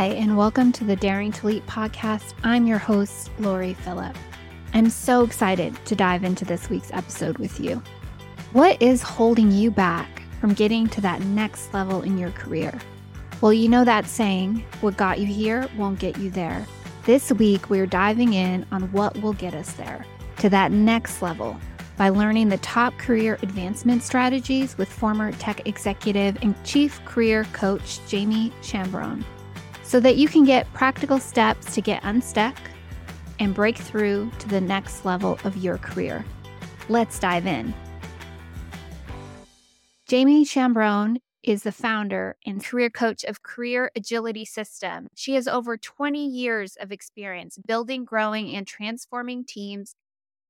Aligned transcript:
Hi, 0.00 0.06
and 0.06 0.34
welcome 0.34 0.72
to 0.72 0.84
the 0.84 0.96
Daring 0.96 1.30
to 1.30 1.46
Leap 1.46 1.66
podcast. 1.66 2.32
I'm 2.42 2.66
your 2.66 2.78
host, 2.78 3.30
Loree 3.38 3.76
Philip. 3.76 4.16
I'm 4.72 4.88
so 4.88 5.22
excited 5.22 5.76
to 5.84 5.94
dive 5.94 6.24
into 6.24 6.46
this 6.46 6.70
week's 6.70 6.90
episode 6.94 7.36
with 7.36 7.60
you. 7.60 7.82
What 8.52 8.80
is 8.80 9.02
holding 9.02 9.52
you 9.52 9.70
back 9.70 10.22
from 10.40 10.54
getting 10.54 10.86
to 10.88 11.02
that 11.02 11.20
next 11.20 11.74
level 11.74 12.00
in 12.00 12.16
your 12.16 12.30
career? 12.30 12.72
Well, 13.42 13.52
you 13.52 13.68
know 13.68 13.84
that 13.84 14.06
saying, 14.06 14.64
what 14.80 14.96
got 14.96 15.18
you 15.20 15.26
here 15.26 15.68
won't 15.76 15.98
get 15.98 16.16
you 16.16 16.30
there. 16.30 16.66
This 17.04 17.30
week, 17.32 17.68
we're 17.68 17.84
diving 17.84 18.32
in 18.32 18.64
on 18.72 18.90
what 18.92 19.20
will 19.20 19.34
get 19.34 19.52
us 19.52 19.74
there, 19.74 20.06
to 20.38 20.48
that 20.48 20.72
next 20.72 21.20
level, 21.20 21.60
by 21.98 22.08
learning 22.08 22.48
the 22.48 22.56
top 22.58 22.96
career 22.96 23.38
advancement 23.42 24.02
strategies 24.02 24.78
with 24.78 24.88
former 24.88 25.32
tech 25.32 25.68
executive 25.68 26.38
and 26.40 26.54
chief 26.64 27.04
career 27.04 27.44
coach 27.52 28.00
Jamie 28.08 28.50
Chambron 28.62 29.22
so 29.90 29.98
that 29.98 30.16
you 30.16 30.28
can 30.28 30.44
get 30.44 30.72
practical 30.72 31.18
steps 31.18 31.74
to 31.74 31.80
get 31.80 32.00
unstuck 32.04 32.56
and 33.40 33.52
break 33.52 33.76
through 33.76 34.30
to 34.38 34.48
the 34.48 34.60
next 34.60 35.04
level 35.04 35.36
of 35.42 35.56
your 35.56 35.78
career. 35.78 36.24
Let's 36.88 37.18
dive 37.18 37.44
in. 37.44 37.74
Jamie 40.06 40.44
Chambron 40.44 41.16
is 41.42 41.64
the 41.64 41.72
founder 41.72 42.36
and 42.46 42.64
career 42.64 42.88
coach 42.88 43.24
of 43.24 43.42
Career 43.42 43.90
Agility 43.96 44.44
System. 44.44 45.08
She 45.16 45.34
has 45.34 45.48
over 45.48 45.76
20 45.76 46.24
years 46.24 46.76
of 46.76 46.92
experience 46.92 47.58
building, 47.58 48.04
growing, 48.04 48.54
and 48.54 48.68
transforming 48.68 49.44
teams 49.44 49.96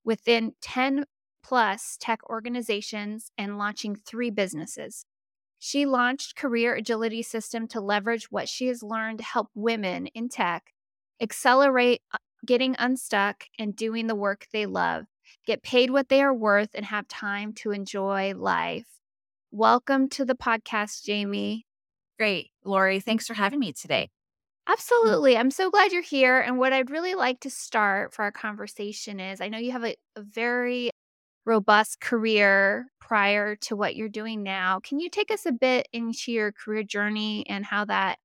within 0.05 0.53
10 0.61 1.07
plus 1.43 1.97
tech 1.99 2.21
organizations 2.29 3.31
and 3.39 3.57
launching 3.57 3.97
three 3.97 4.29
businesses. 4.29 5.07
She 5.63 5.85
launched 5.85 6.37
Career 6.37 6.75
Agility 6.75 7.23
System 7.23 7.69
to 7.69 7.83
leverage 7.83 8.31
what 8.31 8.49
she 8.49 8.69
has 8.69 8.83
learned 8.83 9.19
to 9.19 9.25
help 9.25 9.51
women 9.55 10.07
in 10.07 10.31
tech 10.31 10.73
accelerate 11.21 12.01
uh, 12.15 12.19
getting 12.47 12.75
unstuck 12.79 13.45
and 13.59 13.77
doing 13.77 14.07
the 14.07 14.15
work 14.15 14.47
they 14.55 14.65
love, 14.65 15.05
get 15.47 15.63
paid 15.63 15.91
what 15.91 16.09
they 16.09 16.23
are 16.23 16.33
worth, 16.33 16.71
and 16.73 16.87
have 16.87 17.07
time 17.09 17.53
to 17.53 17.73
enjoy 17.73 18.33
life. 18.35 18.87
Welcome 19.51 20.09
to 20.09 20.25
the 20.25 20.35
podcast, 20.35 21.05
Jamie. 21.05 21.67
Great. 22.19 22.51
Loree, 22.65 23.03
thanks 23.03 23.27
for 23.27 23.35
having 23.35 23.61
me 23.61 23.75
today. 23.75 24.09
Absolutely. 24.67 25.37
I'm 25.37 25.51
so 25.51 25.71
glad 25.71 25.93
you're 25.93 26.01
here. 26.01 26.41
And 26.41 26.57
what 26.57 26.73
I'd 26.73 26.89
really 26.89 27.15
like 27.15 27.41
to 27.41 27.51
start 27.51 28.15
for 28.15 28.23
our 28.23 28.33
conversation 28.33 29.21
is 29.21 29.43
I 29.43 29.49
know 29.49 29.59
you 29.59 29.73
have 29.73 29.85
a, 29.85 29.95
a 30.17 30.23
very 30.23 30.91
robust 31.45 32.01
career 32.01 32.87
prior 33.01 33.57
to 33.57 33.77
what 33.77 33.97
you're 33.97 34.09
doing 34.09 34.43
now. 34.43 34.81
Can 34.81 35.01
you 35.01 35.11
take 35.11 35.31
us 35.31 35.47
a 35.47 35.53
bit 35.53 35.89
into 35.93 36.33
your 36.33 36.53
career 36.53 36.83
journey 36.83 37.45
and 37.49 37.65
how 37.65 37.85
that, 37.87 38.19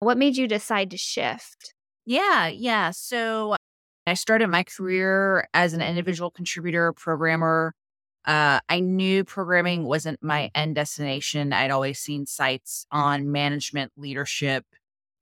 what 0.00 0.18
made 0.18 0.36
you 0.36 0.48
decide 0.48 0.90
to 0.92 0.96
shift? 0.96 1.74
Yeah, 2.06 2.46
yeah. 2.46 2.90
So 2.92 3.56
I 4.06 4.14
started 4.14 4.48
my 4.48 4.62
career 4.62 5.48
as 5.52 5.74
an 5.74 5.82
individual 5.82 6.30
contributor, 6.30 6.92
programmer. 6.94 7.74
Uh, 8.24 8.60
I 8.68 8.80
knew 8.80 9.24
programming 9.24 9.84
wasn't 9.84 10.22
my 10.22 10.50
end 10.54 10.74
destination. 10.74 11.52
I'd 11.52 11.70
always 11.70 11.98
seen 11.98 12.26
sights 12.26 12.86
on 12.90 13.30
management, 13.30 13.92
leadership, 13.96 14.64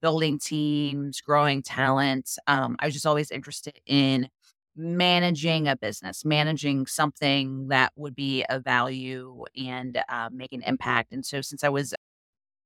building 0.02 0.38
teams, 0.38 1.20
growing 1.20 1.62
talent. 1.62 2.38
Um, 2.46 2.76
I 2.78 2.86
was 2.86 2.94
just 2.94 3.06
always 3.06 3.30
interested 3.30 3.80
in 3.86 4.28
managing 4.76 5.68
a 5.68 5.76
business, 5.76 6.24
managing 6.24 6.86
something 6.86 7.68
that 7.68 7.92
would 7.96 8.14
be 8.14 8.44
of 8.48 8.64
value 8.64 9.44
and 9.56 10.02
uh, 10.08 10.28
make 10.32 10.52
an 10.52 10.62
impact. 10.62 11.12
And 11.12 11.24
so, 11.24 11.40
since 11.40 11.64
I 11.64 11.68
was 11.68 11.94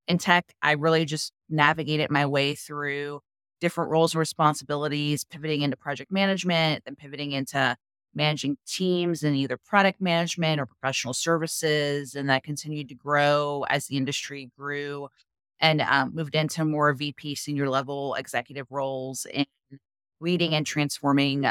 in 0.09 0.19
tech, 0.19 0.53
I 0.63 0.73
really 0.73 1.05
just 1.05 1.33
navigated 1.49 2.11
my 2.11 2.27
way 2.27 2.55
through 2.55 3.21
different 3.61 3.91
roles 3.91 4.15
and 4.15 4.19
responsibilities, 4.19 5.25
pivoting 5.25 5.63
into 5.63 5.77
project 5.77 6.11
management, 6.11 6.85
then 6.85 6.97
pivoting 6.97 7.33
into 7.33 7.77
managing 8.15 8.57
teams 8.67 9.23
in 9.23 9.35
either 9.35 9.57
product 9.57 10.01
management 10.01 10.61
or 10.61 10.67
professional 10.67 11.15
services. 11.15 12.15
And 12.15 12.29
that 12.29 12.43
continued 12.43 12.89
to 12.89 12.95
grow 12.95 13.65
as 13.69 13.87
the 13.87 13.97
industry 13.97 14.51
grew 14.59 15.09
and 15.61 15.81
um, 15.83 16.15
moved 16.15 16.35
into 16.35 16.65
more 16.65 16.93
VP 16.93 17.35
senior 17.35 17.69
level 17.69 18.15
executive 18.15 18.67
roles 18.71 19.27
in 19.33 19.47
leading 20.21 20.55
and 20.55 20.67
transforming 20.67 21.47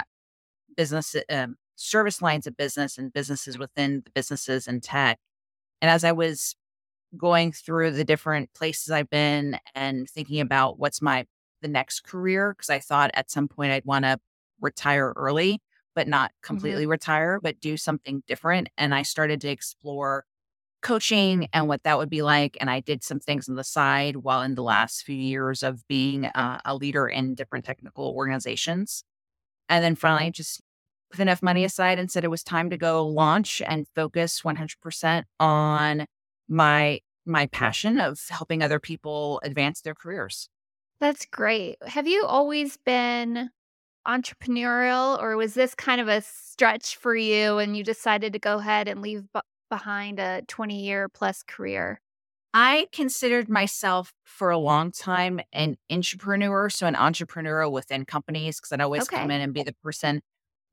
business 0.76 1.16
um, 1.30 1.56
service 1.76 2.22
lines 2.22 2.46
of 2.48 2.58
business 2.58 2.98
and 2.98 3.14
businesses 3.14 3.58
within 3.58 4.02
the 4.06 4.12
businesses 4.12 4.68
and 4.68 4.84
tech. 4.84 5.18
And 5.82 5.90
as 5.90 6.04
I 6.04 6.12
was 6.12 6.56
going 7.18 7.52
through 7.52 7.92
the 7.92 8.04
different 8.04 8.54
places 8.54 8.92
I've 8.92 9.10
been 9.10 9.58
and 9.74 10.08
thinking 10.10 10.42
about 10.42 10.80
what's 10.80 11.02
my 11.02 11.26
the 11.62 11.68
next 11.68 12.02
career, 12.02 12.54
because 12.54 12.70
I 12.70 12.80
thought 12.80 13.12
at 13.14 13.32
some 13.32 13.48
point 13.48 13.72
I'd 13.72 13.86
want 13.86 14.06
to 14.06 14.20
retire 14.62 15.14
early, 15.16 15.62
but 15.96 16.08
not 16.08 16.32
mm-hmm. 16.32 16.48
completely 16.48 16.84
mm-hmm. 16.84 16.92
retire, 16.92 17.40
but 17.42 17.60
do 17.60 17.78
something 17.78 18.24
different. 18.28 18.70
And 18.78 18.94
I 18.94 19.02
started 19.02 19.42
to 19.42 19.50
explore 19.50 20.26
coaching 20.82 21.50
and 21.52 21.68
what 21.68 21.84
that 21.84 21.98
would 21.98 22.10
be 22.10 22.22
like. 22.22 22.58
And 22.62 22.70
I 22.70 22.80
did 22.80 23.04
some 23.04 23.20
things 23.20 23.50
on 23.50 23.56
the 23.56 23.64
side 23.64 24.18
while 24.18 24.42
in 24.42 24.56
the 24.56 24.64
last 24.64 25.04
few 25.04 25.16
years 25.16 25.64
of 25.64 25.86
being 25.88 26.26
uh, 26.26 26.60
a 26.64 26.76
leader 26.76 27.08
in 27.08 27.36
different 27.36 27.66
technical 27.66 28.14
organizations. 28.16 29.04
And 29.70 29.84
then 29.84 29.96
finally, 29.96 30.26
mm-hmm. 30.26 30.32
just 30.32 30.62
put 31.12 31.22
enough 31.22 31.42
money 31.42 31.64
aside 31.64 32.00
and 32.00 32.12
said 32.12 32.24
it 32.24 32.32
was 32.32 32.44
time 32.44 32.70
to 32.70 32.78
go 32.78 33.06
launch 33.08 33.62
and 33.66 33.88
focus 33.96 34.42
100% 34.42 35.24
on 35.40 36.06
my 36.48 37.00
my 37.26 37.46
passion 37.48 38.00
of 38.00 38.20
helping 38.30 38.64
other 38.64 38.80
people 38.80 39.40
advance 39.44 39.82
their 39.82 39.94
careers. 39.94 40.50
That's 41.00 41.26
great. 41.26 41.78
Have 41.86 42.08
you 42.08 42.26
always 42.26 42.78
been 42.78 43.52
entrepreneurial 44.08 45.22
or 45.22 45.38
was 45.38 45.54
this 45.54 45.76
kind 45.76 46.02
of 46.02 46.08
a 46.08 46.22
stretch 46.22 46.98
for 46.98 47.16
you 47.16 47.60
and 47.60 47.78
you 47.78 47.84
decided 47.84 48.34
to 48.34 48.40
go 48.40 48.58
ahead 48.58 48.88
and 48.88 49.02
leave 49.02 49.24
b- 49.34 49.42
behind 49.70 50.20
a 50.20 50.42
20 50.48 50.84
year 50.84 51.08
plus 51.08 51.44
career? 51.44 52.02
I 52.54 52.88
considered 52.92 53.48
myself 53.48 54.12
for 54.24 54.50
a 54.50 54.58
long 54.58 54.92
time 54.92 55.40
an 55.54 55.78
entrepreneur, 55.92 56.70
so 56.70 56.88
an 56.88 56.96
entrepreneur 56.96 57.70
within 57.70 58.06
companies, 58.06 58.60
because 58.60 58.72
I'd 58.72 58.82
always 58.82 59.04
okay. 59.04 59.18
come 59.18 59.32
in 59.32 59.42
and 59.42 59.54
be 59.54 59.64
the 59.64 59.76
person 59.84 60.22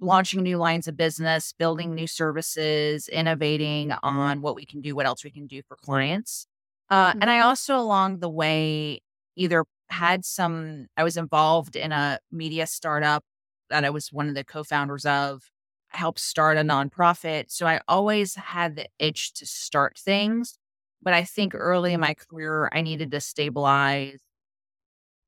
launching 0.00 0.42
new 0.42 0.58
lines 0.58 0.88
of 0.88 0.96
business, 0.96 1.52
building 1.58 1.94
new 1.94 2.06
services, 2.06 3.08
innovating 3.08 3.92
on 4.02 4.42
what 4.42 4.54
we 4.54 4.64
can 4.66 4.80
do, 4.80 4.94
what 4.94 5.06
else 5.06 5.24
we 5.24 5.30
can 5.30 5.46
do 5.46 5.62
for 5.68 5.76
clients. 5.76 6.46
Uh, 6.90 7.10
mm-hmm. 7.10 7.18
And 7.22 7.30
I 7.30 7.40
also, 7.40 7.76
along 7.76 8.18
the 8.20 8.28
way, 8.28 9.00
either 9.36 9.64
had 9.88 10.24
some, 10.24 10.86
I 10.96 11.04
was 11.04 11.16
involved 11.16 11.76
in 11.76 11.92
a 11.92 12.18
media 12.30 12.66
startup 12.66 13.24
that 13.70 13.84
I 13.84 13.90
was 13.90 14.12
one 14.12 14.28
of 14.28 14.34
the 14.34 14.44
co 14.44 14.64
founders 14.64 15.04
of, 15.06 15.42
helped 15.88 16.20
start 16.20 16.56
a 16.56 16.62
nonprofit. 16.62 17.46
So 17.48 17.66
I 17.66 17.80
always 17.88 18.34
had 18.34 18.76
the 18.76 18.86
itch 18.98 19.32
to 19.34 19.46
start 19.46 19.98
things. 19.98 20.58
But 21.02 21.14
I 21.14 21.24
think 21.24 21.54
early 21.54 21.92
in 21.92 22.00
my 22.00 22.14
career, 22.14 22.68
I 22.72 22.82
needed 22.82 23.10
to 23.12 23.20
stabilize, 23.20 24.18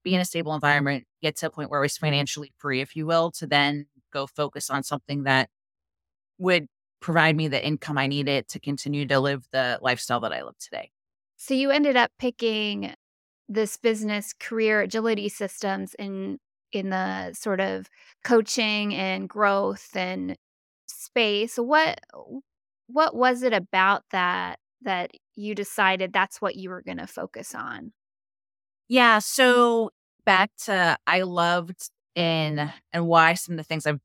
be 0.02 0.14
in 0.14 0.20
a 0.20 0.24
stable 0.24 0.54
environment, 0.54 1.04
get 1.22 1.36
to 1.36 1.46
a 1.46 1.50
point 1.50 1.70
where 1.70 1.80
I 1.80 1.82
was 1.82 1.96
financially 1.96 2.52
free, 2.58 2.80
if 2.80 2.96
you 2.96 3.06
will, 3.06 3.30
to 3.32 3.46
then 3.46 3.86
go 4.12 4.26
focus 4.26 4.70
on 4.70 4.82
something 4.82 5.24
that 5.24 5.50
would 6.38 6.66
provide 7.00 7.36
me 7.36 7.48
the 7.48 7.64
income 7.64 7.98
I 7.98 8.06
needed 8.06 8.48
to 8.48 8.60
continue 8.60 9.06
to 9.06 9.20
live 9.20 9.46
the 9.52 9.78
lifestyle 9.82 10.20
that 10.20 10.32
I 10.32 10.42
live 10.42 10.58
today. 10.58 10.90
So 11.36 11.54
you 11.54 11.70
ended 11.70 11.96
up 11.96 12.10
picking 12.18 12.94
this 13.48 13.76
business 13.76 14.32
career 14.38 14.80
agility 14.82 15.28
systems 15.28 15.94
in 15.98 16.38
in 16.70 16.90
the 16.90 17.32
sort 17.32 17.60
of 17.60 17.88
coaching 18.24 18.94
and 18.94 19.28
growth 19.28 19.88
and 19.94 20.36
space. 20.86 21.56
What 21.56 22.00
what 22.88 23.14
was 23.14 23.42
it 23.42 23.52
about 23.52 24.04
that 24.10 24.58
that 24.82 25.10
you 25.36 25.54
decided 25.54 26.12
that's 26.12 26.40
what 26.40 26.56
you 26.56 26.70
were 26.70 26.82
going 26.82 26.98
to 26.98 27.06
focus 27.06 27.54
on? 27.54 27.92
Yeah, 28.88 29.18
mm. 29.18 29.22
so 29.22 29.90
back 30.24 30.50
to 30.64 30.98
I 31.06 31.22
loved 31.22 31.90
in 32.14 32.70
and 32.92 33.06
why 33.06 33.34
some 33.34 33.54
of 33.54 33.56
the 33.58 33.64
things 33.64 33.86
I've 33.86 34.00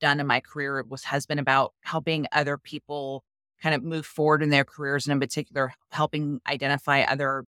done 0.00 0.20
in 0.20 0.26
my 0.26 0.40
career 0.40 0.84
was 0.88 1.04
has 1.04 1.26
been 1.26 1.38
about 1.38 1.72
helping 1.82 2.26
other 2.32 2.58
people 2.58 3.22
kind 3.62 3.74
of 3.74 3.82
move 3.82 4.06
forward 4.06 4.42
in 4.42 4.50
their 4.50 4.64
careers 4.64 5.06
and 5.06 5.12
in 5.12 5.20
particular 5.20 5.72
helping 5.90 6.40
identify 6.48 7.02
other 7.02 7.44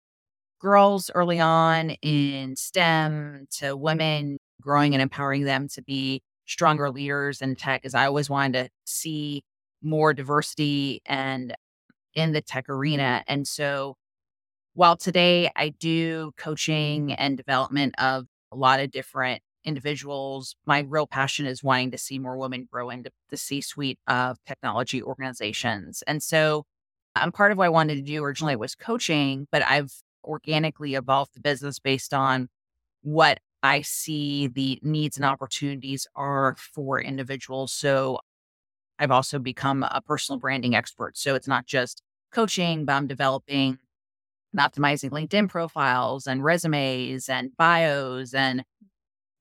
girls 0.59 1.09
early 1.15 1.39
on 1.39 1.91
in 2.01 2.55
STEM 2.55 3.47
to 3.57 3.75
women 3.75 4.37
growing 4.61 4.93
and 4.93 5.01
empowering 5.01 5.43
them 5.43 5.67
to 5.69 5.81
be 5.81 6.21
stronger 6.45 6.89
leaders 6.89 7.41
in 7.41 7.55
tech 7.55 7.85
as 7.85 7.95
I 7.95 8.05
always 8.07 8.29
wanted 8.29 8.65
to 8.65 8.69
see 8.85 9.43
more 9.81 10.13
diversity 10.13 11.01
and 11.05 11.55
in 12.15 12.31
the 12.31 12.41
tech 12.41 12.69
arena. 12.69 13.23
And 13.27 13.47
so 13.47 13.95
while 14.73 14.97
today 14.97 15.51
I 15.55 15.69
do 15.69 16.31
coaching 16.37 17.13
and 17.13 17.37
development 17.37 17.95
of 17.97 18.25
a 18.51 18.55
lot 18.55 18.79
of 18.79 18.91
different 18.91 19.41
individuals. 19.65 20.55
My 20.65 20.85
real 20.87 21.07
passion 21.07 21.45
is 21.45 21.63
wanting 21.63 21.91
to 21.91 21.97
see 21.97 22.19
more 22.19 22.37
women 22.37 22.67
grow 22.71 22.89
into 22.89 23.11
the 23.29 23.37
C 23.37 23.61
suite 23.61 23.99
of 24.07 24.37
technology 24.45 25.03
organizations. 25.03 26.03
And 26.07 26.23
so 26.23 26.63
I'm 27.15 27.31
part 27.31 27.51
of 27.51 27.57
what 27.57 27.65
I 27.65 27.69
wanted 27.69 27.95
to 27.95 28.01
do 28.01 28.23
originally 28.23 28.55
was 28.55 28.75
coaching, 28.75 29.47
but 29.51 29.63
I've 29.63 29.91
organically 30.23 30.95
evolved 30.95 31.33
the 31.33 31.41
business 31.41 31.79
based 31.79 32.13
on 32.13 32.47
what 33.01 33.39
I 33.61 33.81
see 33.81 34.47
the 34.47 34.79
needs 34.81 35.17
and 35.17 35.25
opportunities 35.25 36.07
are 36.15 36.55
for 36.57 37.01
individuals. 37.01 37.73
So 37.73 38.19
I've 38.99 39.11
also 39.11 39.39
become 39.39 39.83
a 39.83 40.01
personal 40.05 40.39
branding 40.39 40.75
expert. 40.75 41.17
So 41.17 41.35
it's 41.35 41.47
not 41.47 41.65
just 41.65 42.03
coaching, 42.31 42.85
but 42.85 42.93
I'm 42.93 43.07
developing 43.07 43.79
and 44.53 44.61
optimizing 44.61 45.11
LinkedIn 45.11 45.49
profiles 45.49 46.27
and 46.27 46.43
resumes 46.43 47.29
and 47.29 47.55
bios 47.57 48.33
and 48.33 48.63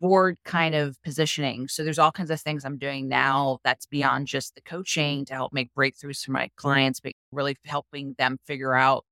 board 0.01 0.37
kind 0.45 0.75
of 0.75 1.03
positioning. 1.03 1.69
So 1.69 1.83
there's 1.83 1.99
all 1.99 2.13
kinds 2.13 2.31
of 2.31 2.41
things 2.41 2.65
I'm 2.65 2.79
doing 2.79 3.09
now 3.09 3.59
that's 3.65 3.87
beyond 3.87 4.29
just 4.29 4.55
the 4.55 4.61
coaching 4.61 5.25
to 5.27 5.35
help 5.35 5.53
make 5.53 5.75
breakthroughs 5.77 6.25
for 6.25 6.33
my 6.33 6.51
clients, 6.57 7.01
but 7.01 7.13
really 7.33 7.57
helping 7.65 8.15
them 8.19 8.39
figure 8.47 8.75
out 8.75 9.05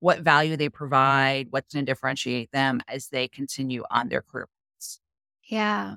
what 0.00 0.20
value 0.20 0.56
they 0.56 0.68
provide, 0.68 1.48
what's 1.50 1.72
going 1.74 1.86
to 1.86 1.90
differentiate 1.90 2.50
them 2.52 2.80
as 2.88 3.08
they 3.08 3.28
continue 3.28 3.84
on 3.90 4.08
their 4.08 4.22
career 4.22 4.48
paths. 4.74 5.00
Yeah. 5.44 5.96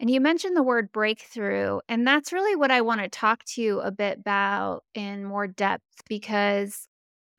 And 0.00 0.08
you 0.10 0.20
mentioned 0.20 0.56
the 0.56 0.62
word 0.62 0.92
breakthrough, 0.92 1.80
and 1.88 2.06
that's 2.06 2.32
really 2.32 2.54
what 2.54 2.70
I 2.70 2.80
want 2.82 3.00
to 3.00 3.08
talk 3.08 3.42
to 3.54 3.62
you 3.62 3.80
a 3.80 3.90
bit 3.90 4.18
about 4.20 4.84
in 4.94 5.24
more 5.24 5.48
depth 5.48 5.82
because 6.08 6.86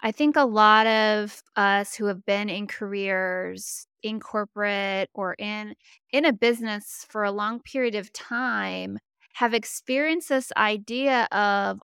I 0.02 0.12
think 0.14 0.36
a 0.38 0.46
lot 0.46 0.88
of 0.88 1.44
us 1.58 1.96
who 1.96 2.06
have 2.08 2.26
been 2.26 2.50
in 2.50 2.68
careers 2.68 3.88
in 4.04 4.20
corporate 4.20 5.10
or 5.14 5.36
in 5.40 5.76
in 6.12 6.26
a 6.26 6.34
business 6.34 7.06
for 7.10 7.24
a 7.24 7.32
long 7.32 7.62
period 7.62 7.96
of 7.96 8.14
time 8.14 9.00
have 9.36 9.54
experienced 9.54 10.30
this 10.30 10.52
idea 10.58 11.26
of 11.32 11.80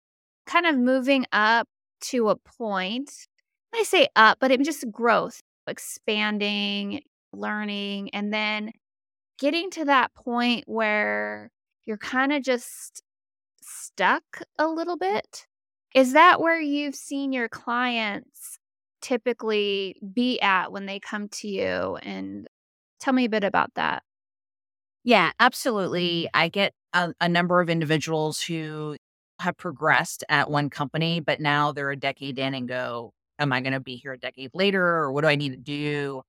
kind 0.46 0.66
of 0.66 0.76
moving 0.78 1.26
up 1.32 1.68
to 2.02 2.28
a 2.30 2.36
point. 2.36 3.10
I 3.74 3.82
say 3.84 4.08
up, 4.16 4.38
but 4.40 4.50
it 4.50 4.62
just 4.62 4.90
growth, 4.90 5.40
expanding, 5.66 7.02
learning, 7.32 8.10
and 8.14 8.32
then 8.32 8.72
getting 9.42 9.70
to 9.72 9.84
that 9.84 10.14
point 10.14 10.62
where 10.66 11.50
you're 11.84 11.98
kind 11.98 12.32
of 12.32 12.44
just 12.44 13.02
stuck 13.60 14.22
a 14.56 14.68
little 14.68 14.96
bit. 14.96 15.46
Is 15.96 16.12
that 16.12 16.40
where 16.40 16.60
you've 16.60 16.94
seen 16.94 17.32
your 17.32 17.48
clients 17.48 18.60
typically 19.00 19.96
be 20.14 20.40
at 20.40 20.70
when 20.70 20.86
they 20.86 21.00
come 21.00 21.28
to 21.28 21.48
you? 21.48 21.98
And 22.02 22.46
tell 23.00 23.12
me 23.12 23.24
a 23.24 23.28
bit 23.28 23.42
about 23.42 23.74
that. 23.74 24.04
Yeah, 25.02 25.32
absolutely. 25.40 26.28
Mm-hmm. 26.28 26.40
I 26.40 26.48
get 26.48 26.72
a, 26.92 27.12
a 27.20 27.28
number 27.28 27.60
of 27.60 27.68
individuals 27.68 28.40
who 28.40 28.96
have 29.40 29.56
progressed 29.56 30.22
at 30.28 30.52
one 30.52 30.70
company, 30.70 31.18
but 31.18 31.40
now 31.40 31.72
they're 31.72 31.90
a 31.90 31.96
decade 31.96 32.38
in 32.38 32.54
and 32.54 32.68
go, 32.68 33.12
Am 33.40 33.52
I 33.52 33.60
going 33.60 33.72
to 33.72 33.80
be 33.80 33.96
here 33.96 34.12
a 34.12 34.18
decade 34.18 34.50
later? 34.54 34.84
Or 34.84 35.10
what 35.10 35.22
do 35.22 35.26
I 35.26 35.34
need 35.34 35.50
to 35.50 35.56
do 35.56 36.22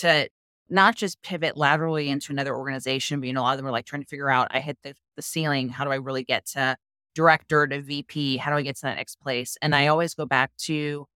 to 0.00 0.28
not 0.68 0.96
just 0.96 1.22
pivot 1.22 1.56
laterally 1.56 2.08
into 2.08 2.32
another 2.32 2.54
organization, 2.54 3.20
but 3.20 3.26
you 3.26 3.32
know, 3.32 3.40
a 3.40 3.42
lot 3.42 3.52
of 3.52 3.58
them 3.58 3.66
are 3.66 3.72
like 3.72 3.86
trying 3.86 4.02
to 4.02 4.08
figure 4.08 4.30
out 4.30 4.48
I 4.50 4.60
hit 4.60 4.78
the, 4.82 4.94
the 5.14 5.22
ceiling. 5.22 5.68
How 5.68 5.84
do 5.84 5.92
I 5.92 5.96
really 5.96 6.24
get 6.24 6.46
to 6.48 6.76
director 7.14 7.66
to 7.66 7.80
VP? 7.80 8.36
How 8.38 8.50
do 8.50 8.56
I 8.56 8.62
get 8.62 8.76
to 8.76 8.82
that 8.82 8.96
next 8.96 9.20
place? 9.20 9.56
And 9.62 9.74
I 9.74 9.86
always 9.86 10.14
go 10.14 10.26
back 10.26 10.50
to, 10.64 11.06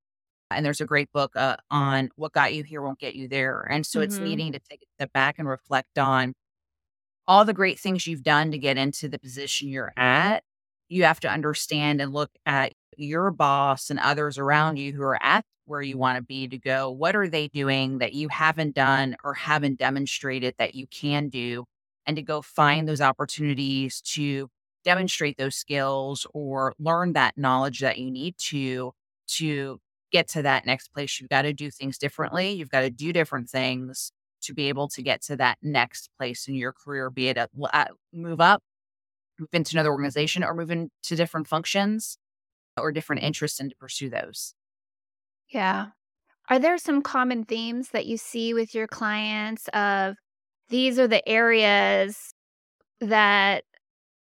and 0.51 0.65
there's 0.65 0.81
a 0.81 0.87
great 0.87 1.11
book 1.13 1.37
uh, 1.37 1.57
on 1.71 2.11
what 2.17 2.33
got 2.33 2.55
you 2.55 2.63
here 2.63 2.83
won't 2.83 2.99
get 2.99 3.15
you 3.15 3.29
there. 3.29 3.67
And 3.71 3.85
so 3.85 3.99
mm-hmm. 3.99 4.05
it's 4.05 4.19
needing 4.19 4.53
to 4.53 4.61
take 4.61 4.83
a 4.83 4.87
step 4.97 5.13
back 5.13 5.39
and 5.39 5.49
reflect 5.49 5.99
on 5.99 6.35
all 7.27 7.45
the 7.45 7.53
great 7.53 7.79
things 7.79 8.07
you've 8.07 8.23
done 8.23 8.51
to 8.51 8.59
get 8.59 8.77
into 8.77 9.09
the 9.09 9.19
position 9.19 9.69
you're 9.69 9.93
at. 9.97 10.43
You 10.89 11.05
have 11.05 11.21
to 11.21 11.29
understand 11.29 12.01
and 12.01 12.13
look 12.13 12.31
at 12.47 12.73
your 12.97 13.31
boss 13.31 13.91
and 13.91 13.99
others 13.99 14.39
around 14.39 14.79
you 14.79 14.93
who 14.93 15.03
are 15.03 15.23
at 15.23 15.45
where 15.71 15.83
you 15.83 15.97
want 15.97 16.17
to 16.17 16.23
be 16.23 16.49
to 16.49 16.59
go, 16.59 16.91
what 16.91 17.17
are 17.17 17.29
they 17.29 17.49
doing 17.49 17.99
that 17.99 18.13
you 18.13 18.29
haven't 18.29 18.75
done 18.75 19.17
or 19.25 19.35
haven't 19.35 19.79
demonstrated 19.79 20.55
that 20.59 20.75
you 20.75 20.87
can 20.89 21.29
do? 21.29 21.65
And 22.07 22.17
to 22.17 22.23
go 22.23 22.43
find 22.43 22.89
those 22.89 23.01
opportunities 23.01 24.01
to 24.03 24.49
demonstrate 24.85 25.37
those 25.39 25.55
skills 25.55 26.27
or 26.35 26.75
learn 26.79 27.13
that 27.13 27.37
knowledge 27.37 27.81
that 27.81 27.99
you 27.99 28.11
need 28.11 28.37
to 28.39 28.93
to 29.29 29.79
get 30.11 30.27
to 30.29 30.43
that 30.43 30.67
next 30.67 30.93
place 30.93 31.21
you've 31.21 31.31
got 31.31 31.43
to 31.43 31.53
do 31.53 31.71
things 31.71 31.99
differently 31.99 32.53
you've 32.53 32.71
got 32.71 32.81
to 32.81 32.91
do 32.91 33.13
different 33.13 33.49
things 33.49 34.13
to 34.41 34.55
be 34.55 34.69
able 34.69 34.89
to 34.89 35.03
get 35.03 35.23
to 35.23 35.37
that 35.37 35.59
next 35.63 36.09
place 36.19 36.49
in 36.49 36.55
your 36.55 36.73
career 36.73 37.11
be 37.11 37.29
it 37.29 37.37
a 37.37 37.49
uh, 37.73 37.85
move 38.13 38.41
up 38.41 38.63
move 39.39 39.51
into 39.53 39.77
another 39.77 39.91
organization 39.91 40.43
or 40.43 40.55
move 40.55 40.71
into 40.71 41.17
different 41.17 41.47
functions 41.47 42.17
or 42.79 42.91
different 42.91 43.23
interests 43.23 43.61
and 43.61 43.71
to 43.71 43.77
pursue 43.77 44.09
those 44.09 44.55
yeah 45.53 45.87
are 46.51 46.59
there 46.59 46.79
some 46.79 47.03
common 47.03 47.45
themes 47.45 47.91
that 47.91 48.07
you 48.07 48.17
see 48.19 48.55
with 48.55 48.75
your 48.75 48.87
clients 48.89 49.69
of 49.75 50.17
these 50.71 50.99
are 50.99 51.09
the 51.09 51.27
areas 51.29 52.35
that 53.01 53.65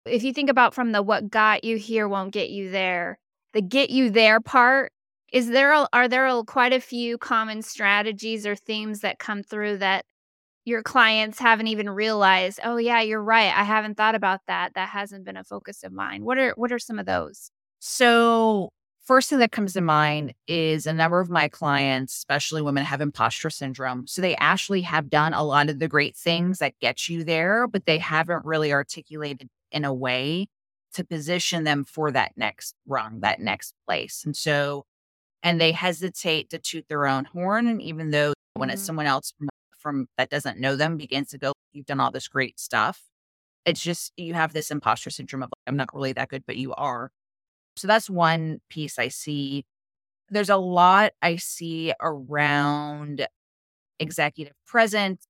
if 0.06 0.24
you 0.24 0.32
think 0.32 0.50
about 0.50 0.74
from 0.74 0.92
the 0.92 1.02
what 1.02 1.30
got 1.30 1.64
you 1.64 1.76
here 1.78 2.08
won't 2.08 2.32
get 2.32 2.50
you 2.50 2.70
there, 2.70 3.18
the 3.54 3.62
get 3.62 3.90
you 3.90 4.10
there 4.10 4.40
part, 4.40 4.92
is 5.32 5.48
there 5.50 5.72
a, 5.72 5.88
are 5.92 6.08
there 6.08 6.30
quite 6.44 6.72
a 6.72 6.80
few 6.80 7.18
common 7.18 7.62
strategies 7.62 8.46
or 8.46 8.56
themes 8.56 9.00
that 9.00 9.18
come 9.18 9.42
through 9.42 9.78
that 9.78 10.04
your 10.64 10.82
clients 10.82 11.38
haven't 11.40 11.68
even 11.68 11.90
realized, 11.90 12.60
"Oh 12.64 12.76
yeah, 12.78 13.00
you're 13.02 13.22
right. 13.22 13.52
I 13.56 13.64
haven't 13.64 13.96
thought 13.96 14.14
about 14.16 14.40
that. 14.48 14.74
That 14.74 14.88
hasn't 14.90 15.24
been 15.24 15.36
a 15.36 15.44
focus 15.44 15.82
of 15.84 15.92
mine." 15.92 16.24
What 16.24 16.38
are 16.38 16.52
what 16.56 16.72
are 16.72 16.78
some 16.80 16.98
of 16.98 17.06
those? 17.06 17.50
So, 17.80 18.70
first 19.06 19.30
thing 19.30 19.38
that 19.38 19.52
comes 19.52 19.72
to 19.74 19.80
mind 19.80 20.34
is 20.48 20.86
a 20.86 20.92
number 20.92 21.20
of 21.20 21.30
my 21.30 21.48
clients, 21.48 22.14
especially 22.16 22.60
women, 22.60 22.84
have 22.84 23.00
imposter 23.00 23.50
syndrome. 23.50 24.06
So 24.06 24.20
they 24.20 24.36
actually 24.36 24.82
have 24.82 25.08
done 25.08 25.32
a 25.32 25.44
lot 25.44 25.70
of 25.70 25.78
the 25.78 25.88
great 25.88 26.16
things 26.16 26.58
that 26.58 26.78
get 26.80 27.08
you 27.08 27.22
there, 27.24 27.68
but 27.68 27.86
they 27.86 27.98
haven't 27.98 28.44
really 28.44 28.72
articulated 28.72 29.48
in 29.70 29.84
a 29.84 29.94
way 29.94 30.48
to 30.94 31.04
position 31.04 31.64
them 31.64 31.84
for 31.84 32.10
that 32.10 32.32
next 32.36 32.74
rung, 32.86 33.20
that 33.20 33.40
next 33.40 33.74
place. 33.86 34.24
And 34.24 34.36
so, 34.36 34.84
and 35.42 35.60
they 35.60 35.72
hesitate 35.72 36.50
to 36.50 36.58
toot 36.58 36.86
their 36.88 37.06
own 37.06 37.26
horn. 37.26 37.68
And 37.68 37.80
even 37.80 38.10
though 38.10 38.32
when 38.54 38.68
mm-hmm. 38.68 38.74
it's 38.74 38.82
someone 38.82 39.06
else 39.06 39.32
from, 39.38 39.48
from 39.78 40.08
that 40.18 40.30
doesn't 40.30 40.58
know 40.58 40.74
them 40.74 40.96
begins 40.96 41.30
to 41.30 41.38
go, 41.38 41.52
you've 41.72 41.86
done 41.86 42.00
all 42.00 42.10
this 42.10 42.28
great 42.28 42.58
stuff. 42.58 43.02
It's 43.64 43.82
just 43.82 44.12
you 44.16 44.34
have 44.34 44.52
this 44.52 44.70
imposter 44.70 45.10
syndrome 45.10 45.42
of 45.42 45.50
I'm 45.66 45.76
not 45.76 45.94
really 45.94 46.12
that 46.14 46.28
good, 46.28 46.44
but 46.46 46.56
you 46.56 46.72
are. 46.74 47.10
So 47.76 47.86
that's 47.86 48.08
one 48.08 48.60
piece 48.70 48.98
I 48.98 49.08
see. 49.08 49.64
There's 50.30 50.50
a 50.50 50.56
lot 50.56 51.12
I 51.22 51.36
see 51.36 51.92
around 52.00 53.26
executive 54.00 54.54
presence, 54.66 55.26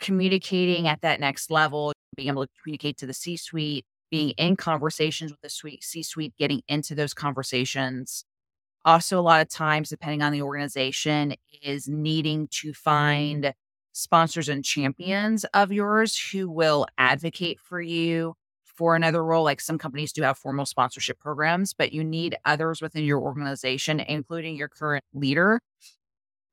communicating 0.00 0.88
at 0.88 1.02
that 1.02 1.20
next 1.20 1.50
level, 1.50 1.92
being 2.16 2.28
able 2.28 2.44
to 2.46 2.52
communicate 2.62 2.98
to 2.98 3.06
the 3.06 3.14
C 3.14 3.36
suite, 3.36 3.84
being 4.10 4.30
in 4.30 4.56
conversations 4.56 5.30
with 5.30 5.40
the 5.42 5.78
C 5.80 6.02
suite, 6.02 6.34
getting 6.38 6.62
into 6.68 6.94
those 6.94 7.14
conversations. 7.14 8.24
Also, 8.84 9.18
a 9.18 9.22
lot 9.22 9.42
of 9.42 9.48
times, 9.48 9.90
depending 9.90 10.22
on 10.22 10.32
the 10.32 10.42
organization, 10.42 11.34
is 11.62 11.88
needing 11.88 12.48
to 12.48 12.72
find 12.72 13.52
sponsors 13.92 14.48
and 14.48 14.64
champions 14.64 15.44
of 15.54 15.72
yours 15.72 16.18
who 16.32 16.50
will 16.50 16.86
advocate 16.96 17.58
for 17.60 17.80
you 17.80 18.34
for 18.80 18.96
another 18.96 19.22
role. 19.22 19.44
Like 19.44 19.60
some 19.60 19.76
companies 19.76 20.10
do 20.10 20.22
have 20.22 20.38
formal 20.38 20.64
sponsorship 20.64 21.18
programs, 21.18 21.74
but 21.74 21.92
you 21.92 22.02
need 22.02 22.34
others 22.46 22.80
within 22.80 23.04
your 23.04 23.20
organization, 23.20 24.00
including 24.00 24.56
your 24.56 24.68
current 24.68 25.04
leader, 25.12 25.60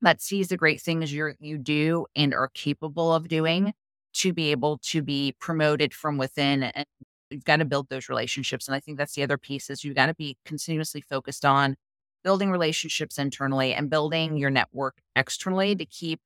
that 0.01 0.22
sees 0.22 0.50
the 0.50 0.57
great 0.57 0.81
things 0.81 1.13
you 1.13 1.36
you 1.39 1.57
do 1.57 2.05
and 2.17 2.34
are 2.34 2.50
capable 2.50 3.13
of 3.13 3.29
doing 3.29 3.74
to 4.15 4.34
be 4.34 4.51
able 4.51 4.77
to 4.79 5.01
be 5.01 5.36
promoted 5.39 5.93
from 5.93 6.17
within 6.17 6.63
and 6.63 6.86
you've 7.29 7.46
got 7.46 7.57
to 7.57 7.65
build 7.65 7.88
those 7.89 8.10
relationships 8.10 8.67
and 8.67 8.75
i 8.75 8.79
think 8.79 8.98
that's 8.98 9.15
the 9.15 9.24
other 9.24 9.38
piece 9.38 9.69
is 9.69 9.84
you've 9.84 9.96
got 9.96 10.05
to 10.05 10.13
be 10.13 10.38
continuously 10.46 11.01
focused 11.01 11.46
on 11.46 11.75
building 12.24 12.51
relationships 12.51 13.17
internally 13.17 13.74
and 13.74 13.89
building 13.89 14.38
your 14.38 14.51
network 14.51 14.98
externally 15.15 15.75
to 15.75 15.86
keep 15.86 16.19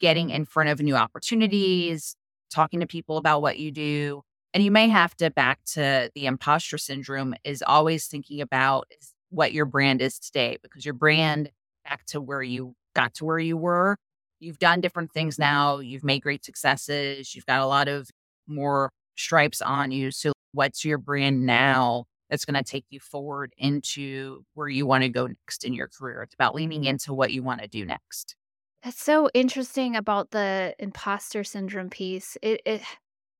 getting 0.00 0.30
in 0.30 0.44
front 0.44 0.68
of 0.68 0.80
new 0.80 0.96
opportunities 0.96 2.16
talking 2.50 2.80
to 2.80 2.86
people 2.86 3.18
about 3.18 3.40
what 3.40 3.58
you 3.58 3.70
do 3.70 4.22
and 4.56 4.64
you 4.64 4.70
may 4.70 4.88
have 4.88 5.14
to 5.16 5.30
back 5.30 5.58
to 5.74 6.10
the 6.14 6.24
imposter 6.24 6.78
syndrome 6.78 7.34
is 7.44 7.62
always 7.66 8.06
thinking 8.06 8.40
about 8.40 8.90
what 9.28 9.52
your 9.52 9.66
brand 9.66 10.00
is 10.00 10.18
today 10.18 10.56
because 10.62 10.86
your 10.86 10.94
brand 10.94 11.50
back 11.84 12.06
to 12.06 12.22
where 12.22 12.42
you 12.42 12.74
got 12.94 13.12
to 13.12 13.26
where 13.26 13.38
you 13.38 13.54
were 13.54 13.98
you've 14.40 14.58
done 14.58 14.80
different 14.80 15.12
things 15.12 15.38
now. 15.38 15.78
You've 15.78 16.04
made 16.04 16.22
great 16.22 16.42
successes. 16.42 17.34
You've 17.34 17.46
got 17.46 17.60
a 17.60 17.66
lot 17.66 17.88
of 17.88 18.08
more 18.46 18.90
stripes 19.16 19.60
on 19.60 19.90
you. 19.90 20.10
So, 20.10 20.32
what's 20.52 20.84
your 20.84 20.98
brand 20.98 21.44
now 21.44 22.04
that's 22.30 22.44
going 22.44 22.54
to 22.54 22.62
take 22.62 22.86
you 22.90 23.00
forward 23.00 23.52
into 23.58 24.44
where 24.54 24.68
you 24.68 24.86
want 24.86 25.02
to 25.02 25.08
go 25.08 25.26
next 25.26 25.64
in 25.64 25.74
your 25.74 25.88
career? 25.88 26.22
It's 26.22 26.34
about 26.34 26.54
leaning 26.54 26.84
into 26.84 27.12
what 27.12 27.32
you 27.32 27.42
want 27.42 27.60
to 27.60 27.68
do 27.68 27.84
next. 27.84 28.36
That's 28.82 29.02
so 29.02 29.28
interesting 29.34 29.96
about 29.96 30.30
the 30.30 30.74
imposter 30.78 31.44
syndrome 31.44 31.90
piece. 31.90 32.36
It 32.42 32.60
it 32.64 32.82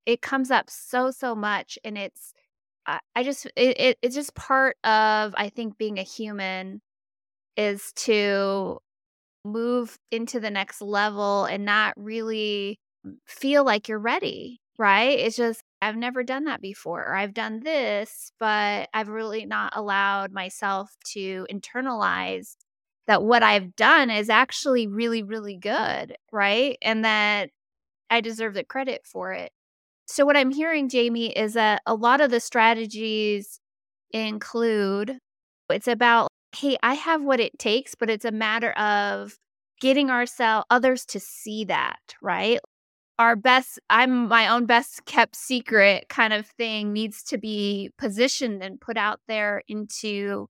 it 0.07 0.23
comes 0.23 0.51
up 0.51 0.71
so 0.71 1.11
so 1.11 1.35
much, 1.35 1.79
and 1.85 1.99
it's 1.99 2.33
I, 2.87 3.01
I 3.17 3.25
just 3.25 3.47
it, 3.57 3.81
it 3.81 3.99
it's 4.03 4.15
just 4.17 4.35
part 4.37 4.77
of 4.85 5.35
I 5.37 5.51
think 5.51 5.79
being 5.79 5.99
a 5.99 6.03
human 6.05 6.83
is 7.57 7.93
to 7.97 8.79
move 9.45 9.99
into 10.11 10.41
the 10.41 10.51
next 10.51 10.83
level 10.83 11.45
and 11.45 11.65
not 11.65 11.95
really 11.97 12.79
feel 13.27 13.65
like 13.65 13.89
you're 13.89 13.99
ready, 13.99 14.61
right? 14.79 15.19
It's 15.19 15.37
just, 15.37 15.63
I've 15.83 15.97
never 15.97 16.23
done 16.25 16.45
that 16.45 16.61
before, 16.63 17.03
or 17.07 17.15
I've 17.17 17.35
done 17.35 17.61
this, 17.61 18.33
but 18.41 18.89
I've 18.95 19.09
really 19.09 19.47
not 19.47 19.73
allowed 19.77 20.33
myself 20.33 20.95
to 21.13 21.47
internalize 21.53 22.57
that 23.07 23.23
what 23.23 23.43
I've 23.43 23.77
done 23.77 24.11
is 24.11 24.29
actually 24.31 24.87
really, 24.89 25.23
really 25.23 25.57
good, 25.57 26.17
right? 26.33 26.77
And 26.83 27.05
that 27.05 27.51
I 28.11 28.21
deserve 28.21 28.55
the 28.55 28.65
credit 28.65 29.03
for 29.07 29.33
it. 29.33 29.53
So, 30.07 30.25
what 30.25 30.37
I'm 30.37 30.51
hearing, 30.53 30.89
Jamie, 30.89 31.31
is 31.37 31.55
that 31.55 31.83
a 31.87 31.95
lot 31.95 32.21
of 32.21 32.31
the 32.31 32.41
strategies 32.41 33.61
include 34.13 35.19
it's 35.71 35.89
about, 35.89 36.29
hey, 36.57 36.77
I 36.83 36.95
have 36.95 37.23
what 37.25 37.41
it 37.41 37.59
takes, 37.59 37.95
but 37.97 38.09
it's 38.11 38.25
a 38.25 38.31
matter 38.33 38.73
of 38.73 39.37
getting 39.81 40.11
ourselves, 40.11 40.65
others 40.71 41.05
to 41.07 41.21
see 41.21 41.65
that, 41.65 41.99
right? 42.23 42.61
Our 43.19 43.37
best, 43.37 43.81
I'm 43.91 44.29
my 44.29 44.49
own 44.49 44.67
best 44.67 45.07
kept 45.07 45.37
secret 45.37 46.09
kind 46.09 46.33
of 46.35 46.47
thing 46.47 46.93
needs 46.93 47.23
to 47.25 47.39
be 47.39 47.91
positioned 47.99 48.63
and 48.63 48.81
put 48.81 48.97
out 48.99 49.21
there 49.29 49.63
into 49.69 50.49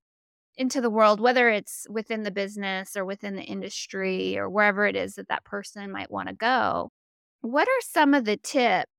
into 0.57 0.81
the 0.81 0.91
world 0.91 1.21
whether 1.21 1.49
it's 1.51 1.87
within 1.91 2.23
the 2.25 2.31
business 2.31 2.97
or 2.97 3.05
within 3.05 3.37
the 3.37 3.43
industry 3.45 4.39
or 4.39 4.49
wherever 4.51 4.87
it 4.87 4.97
is 4.97 5.15
that 5.17 5.29
that 5.29 5.45
person 5.45 5.93
might 5.93 6.11
want 6.11 6.29
to 6.29 6.35
go 6.35 6.91
what 7.43 7.69
are 7.69 7.83
some 7.83 8.15
of 8.15 8.25
the 8.25 8.37
tips 8.39 8.91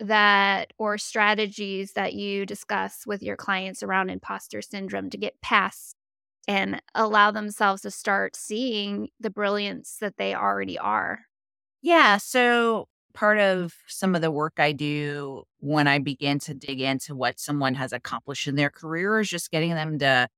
that 0.00 0.72
or 0.78 0.98
strategies 0.98 1.92
that 1.92 2.14
you 2.14 2.46
discuss 2.46 3.06
with 3.06 3.22
your 3.22 3.36
clients 3.36 3.82
around 3.82 4.10
imposter 4.10 4.62
syndrome 4.62 5.10
to 5.10 5.18
get 5.18 5.40
past 5.40 5.94
and 6.48 6.80
allow 6.94 7.30
themselves 7.30 7.82
to 7.82 7.90
start 7.90 8.36
seeing 8.36 9.08
the 9.20 9.30
brilliance 9.30 9.96
that 10.00 10.16
they 10.18 10.34
already 10.34 10.78
are? 10.78 11.20
Yeah. 11.82 12.18
So, 12.18 12.88
part 13.14 13.38
of 13.38 13.74
some 13.86 14.14
of 14.14 14.20
the 14.20 14.30
work 14.30 14.54
I 14.58 14.72
do 14.72 15.44
when 15.60 15.88
I 15.88 15.98
begin 15.98 16.38
to 16.40 16.54
dig 16.54 16.80
into 16.80 17.14
what 17.14 17.40
someone 17.40 17.74
has 17.74 17.92
accomplished 17.92 18.46
in 18.48 18.56
their 18.56 18.70
career 18.70 19.20
is 19.20 19.28
just 19.30 19.50
getting 19.50 19.70
them 19.74 19.98
to 20.00 20.28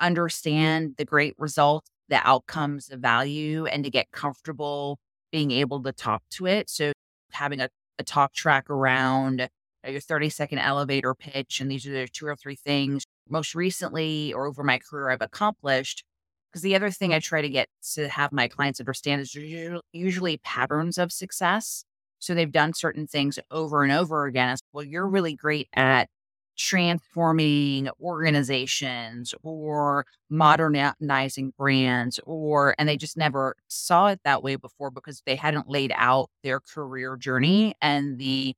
understand 0.00 0.94
the 0.98 1.04
great 1.04 1.34
results, 1.38 1.88
the 2.08 2.20
outcomes, 2.26 2.86
the 2.88 2.96
value, 2.96 3.66
and 3.66 3.84
to 3.84 3.90
get 3.90 4.10
comfortable 4.12 4.98
being 5.30 5.50
able 5.50 5.82
to 5.82 5.92
talk 5.92 6.22
to 6.30 6.46
it. 6.46 6.68
So, 6.70 6.92
having 7.32 7.60
a 7.60 7.68
talk 8.02 8.32
track 8.32 8.70
around 8.70 9.42
uh, 9.42 9.90
your 9.90 10.00
30 10.00 10.30
second 10.30 10.58
elevator 10.58 11.14
pitch. 11.14 11.60
And 11.60 11.70
these 11.70 11.86
are 11.86 11.92
the 11.92 12.08
two 12.08 12.26
or 12.26 12.36
three 12.36 12.56
things 12.56 13.04
most 13.28 13.54
recently 13.54 14.32
or 14.32 14.46
over 14.46 14.62
my 14.62 14.78
career 14.78 15.10
I've 15.10 15.22
accomplished. 15.22 16.04
Because 16.50 16.62
the 16.62 16.76
other 16.76 16.90
thing 16.90 17.14
I 17.14 17.18
try 17.18 17.40
to 17.40 17.48
get 17.48 17.68
to 17.94 18.08
have 18.08 18.30
my 18.30 18.46
clients 18.46 18.78
understand 18.78 19.22
is 19.22 19.34
usually 19.92 20.36
patterns 20.38 20.98
of 20.98 21.10
success. 21.10 21.84
So 22.18 22.34
they've 22.34 22.52
done 22.52 22.74
certain 22.74 23.06
things 23.06 23.38
over 23.50 23.82
and 23.82 23.92
over 23.92 24.26
again. 24.26 24.56
Well, 24.72 24.84
you're 24.84 25.08
really 25.08 25.34
great 25.34 25.68
at 25.72 26.08
transforming 26.56 27.88
organizations 28.00 29.34
or 29.42 30.06
modernizing 30.30 31.52
brands 31.56 32.20
or 32.24 32.74
and 32.78 32.88
they 32.88 32.96
just 32.96 33.16
never 33.16 33.56
saw 33.68 34.08
it 34.08 34.20
that 34.24 34.42
way 34.42 34.56
before 34.56 34.90
because 34.90 35.22
they 35.26 35.36
hadn't 35.36 35.68
laid 35.68 35.92
out 35.96 36.28
their 36.42 36.60
career 36.60 37.16
journey 37.16 37.74
and 37.80 38.18
the 38.18 38.54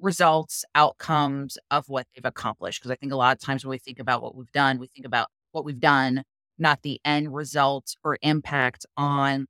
results 0.00 0.64
outcomes 0.74 1.58
of 1.70 1.88
what 1.88 2.06
they've 2.14 2.24
accomplished. 2.24 2.80
Because 2.80 2.92
i 2.92 2.96
think 2.96 3.12
a 3.12 3.16
lot 3.16 3.36
of 3.36 3.40
times 3.40 3.64
when 3.64 3.70
we 3.70 3.78
think 3.78 3.98
about 4.00 4.22
what 4.22 4.34
we've 4.34 4.52
done 4.52 4.78
we 4.78 4.88
think 4.88 5.06
about 5.06 5.28
what 5.52 5.64
we've 5.64 5.80
done 5.80 6.24
not 6.58 6.82
the 6.82 7.00
end 7.04 7.34
result 7.34 7.94
or 8.04 8.18
impact 8.22 8.86
on 8.96 9.46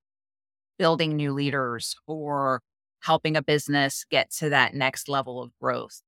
building 0.79 1.17
new 1.17 1.33
leaders 1.33 1.95
or 2.07 2.63
helping 3.03 3.37
a 3.37 3.43
business 3.43 4.05
get 4.11 4.31
to 4.31 4.49
that 4.51 4.75
next 4.75 5.09
level 5.09 5.43
of 5.43 5.51
growth. 5.61 6.03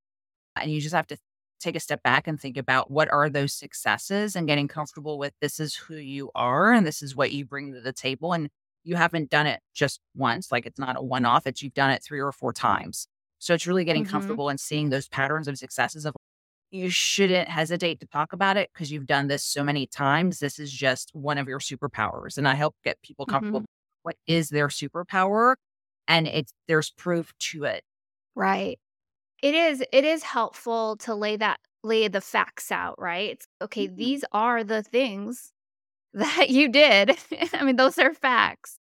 And 0.56 0.70
you 0.70 0.80
just 0.80 0.94
have 0.94 1.06
to 1.08 1.16
take 1.62 1.76
a 1.76 1.80
step 1.80 2.02
back 2.02 2.26
and 2.26 2.40
think 2.40 2.56
about 2.56 2.90
what 2.90 3.10
are 3.10 3.30
those 3.30 3.52
successes 3.52 4.36
and 4.36 4.46
getting 4.46 4.68
comfortable 4.68 5.18
with 5.18 5.32
this 5.40 5.60
is 5.60 5.74
who 5.74 5.94
you 5.94 6.30
are 6.34 6.72
and 6.72 6.86
this 6.86 7.02
is 7.02 7.16
what 7.16 7.32
you 7.32 7.44
bring 7.44 7.72
to 7.72 7.80
the 7.80 7.92
table. 7.92 8.32
And 8.32 8.48
you 8.84 8.96
haven't 8.96 9.30
done 9.30 9.46
it 9.46 9.60
just 9.74 10.00
once, 10.14 10.50
like 10.50 10.66
it's 10.66 10.78
not 10.78 10.96
a 10.96 11.02
one 11.02 11.24
off, 11.24 11.46
it's 11.46 11.62
you've 11.62 11.74
done 11.74 11.90
it 11.90 12.02
three 12.02 12.20
or 12.20 12.32
four 12.32 12.52
times. 12.52 13.06
So 13.38 13.54
it's 13.54 13.66
really 13.66 13.84
getting 13.84 14.04
mm-hmm. 14.04 14.12
comfortable 14.12 14.48
and 14.48 14.58
seeing 14.58 14.90
those 14.90 15.08
patterns 15.08 15.48
of 15.48 15.58
successes 15.58 16.04
of 16.04 16.14
you 16.72 16.88
shouldn't 16.88 17.48
hesitate 17.48 18.00
to 18.00 18.06
talk 18.06 18.32
about 18.32 18.56
it 18.56 18.70
because 18.72 18.90
you've 18.90 19.06
done 19.06 19.28
this 19.28 19.44
so 19.44 19.62
many 19.62 19.86
times. 19.86 20.38
This 20.38 20.58
is 20.58 20.72
just 20.72 21.10
one 21.12 21.36
of 21.36 21.46
your 21.46 21.58
superpowers. 21.58 22.38
And 22.38 22.48
I 22.48 22.54
help 22.54 22.74
get 22.82 23.00
people 23.02 23.26
comfortable. 23.26 23.60
Mm-hmm. 23.60 24.02
What 24.04 24.16
is 24.26 24.48
their 24.48 24.68
superpower? 24.68 25.56
And 26.08 26.26
it's 26.26 26.52
there's 26.68 26.90
proof 26.90 27.32
to 27.50 27.64
it. 27.64 27.84
Right. 28.34 28.78
It 29.42 29.54
is 29.54 29.82
it 29.92 30.04
is 30.04 30.22
helpful 30.22 30.96
to 30.98 31.14
lay 31.14 31.36
that 31.36 31.58
lay 31.82 32.08
the 32.08 32.20
facts 32.20 32.70
out, 32.70 32.94
right? 32.98 33.30
It's 33.32 33.46
okay, 33.60 33.88
Mhm. 33.88 33.96
these 33.96 34.24
are 34.32 34.62
the 34.64 34.82
things 34.82 35.52
that 36.14 36.50
you 36.50 36.68
did. 36.70 37.16
I 37.54 37.64
mean, 37.64 37.76
those 37.76 37.98
are 37.98 38.14
facts. 38.14 38.78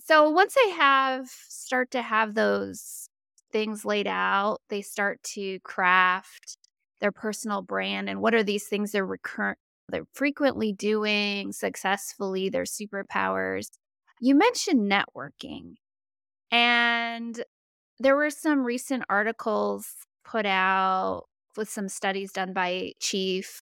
So 0.00 0.30
once 0.30 0.54
they 0.54 0.70
have 0.72 1.28
start 1.30 1.90
to 1.92 2.02
have 2.02 2.34
those 2.34 3.08
things 3.52 3.84
laid 3.84 4.06
out, 4.08 4.60
they 4.70 4.82
start 4.82 5.22
to 5.34 5.60
craft 5.60 6.58
their 7.00 7.12
personal 7.12 7.62
brand 7.62 8.08
and 8.10 8.20
what 8.22 8.34
are 8.34 8.42
these 8.44 8.68
things 8.68 8.92
they're 8.92 9.06
recurrent 9.06 9.58
they're 9.90 10.06
frequently 10.14 10.72
doing 10.72 11.52
successfully, 11.52 12.48
their 12.50 12.64
superpowers. 12.64 13.70
You 14.20 14.34
mentioned 14.36 14.90
networking. 14.90 15.76
And 16.50 17.42
there 17.98 18.16
were 18.16 18.30
some 18.30 18.64
recent 18.64 19.04
articles 19.08 19.86
put 20.24 20.46
out 20.46 21.24
with 21.56 21.68
some 21.68 21.88
studies 21.88 22.32
done 22.32 22.52
by 22.52 22.92
Chief, 23.00 23.62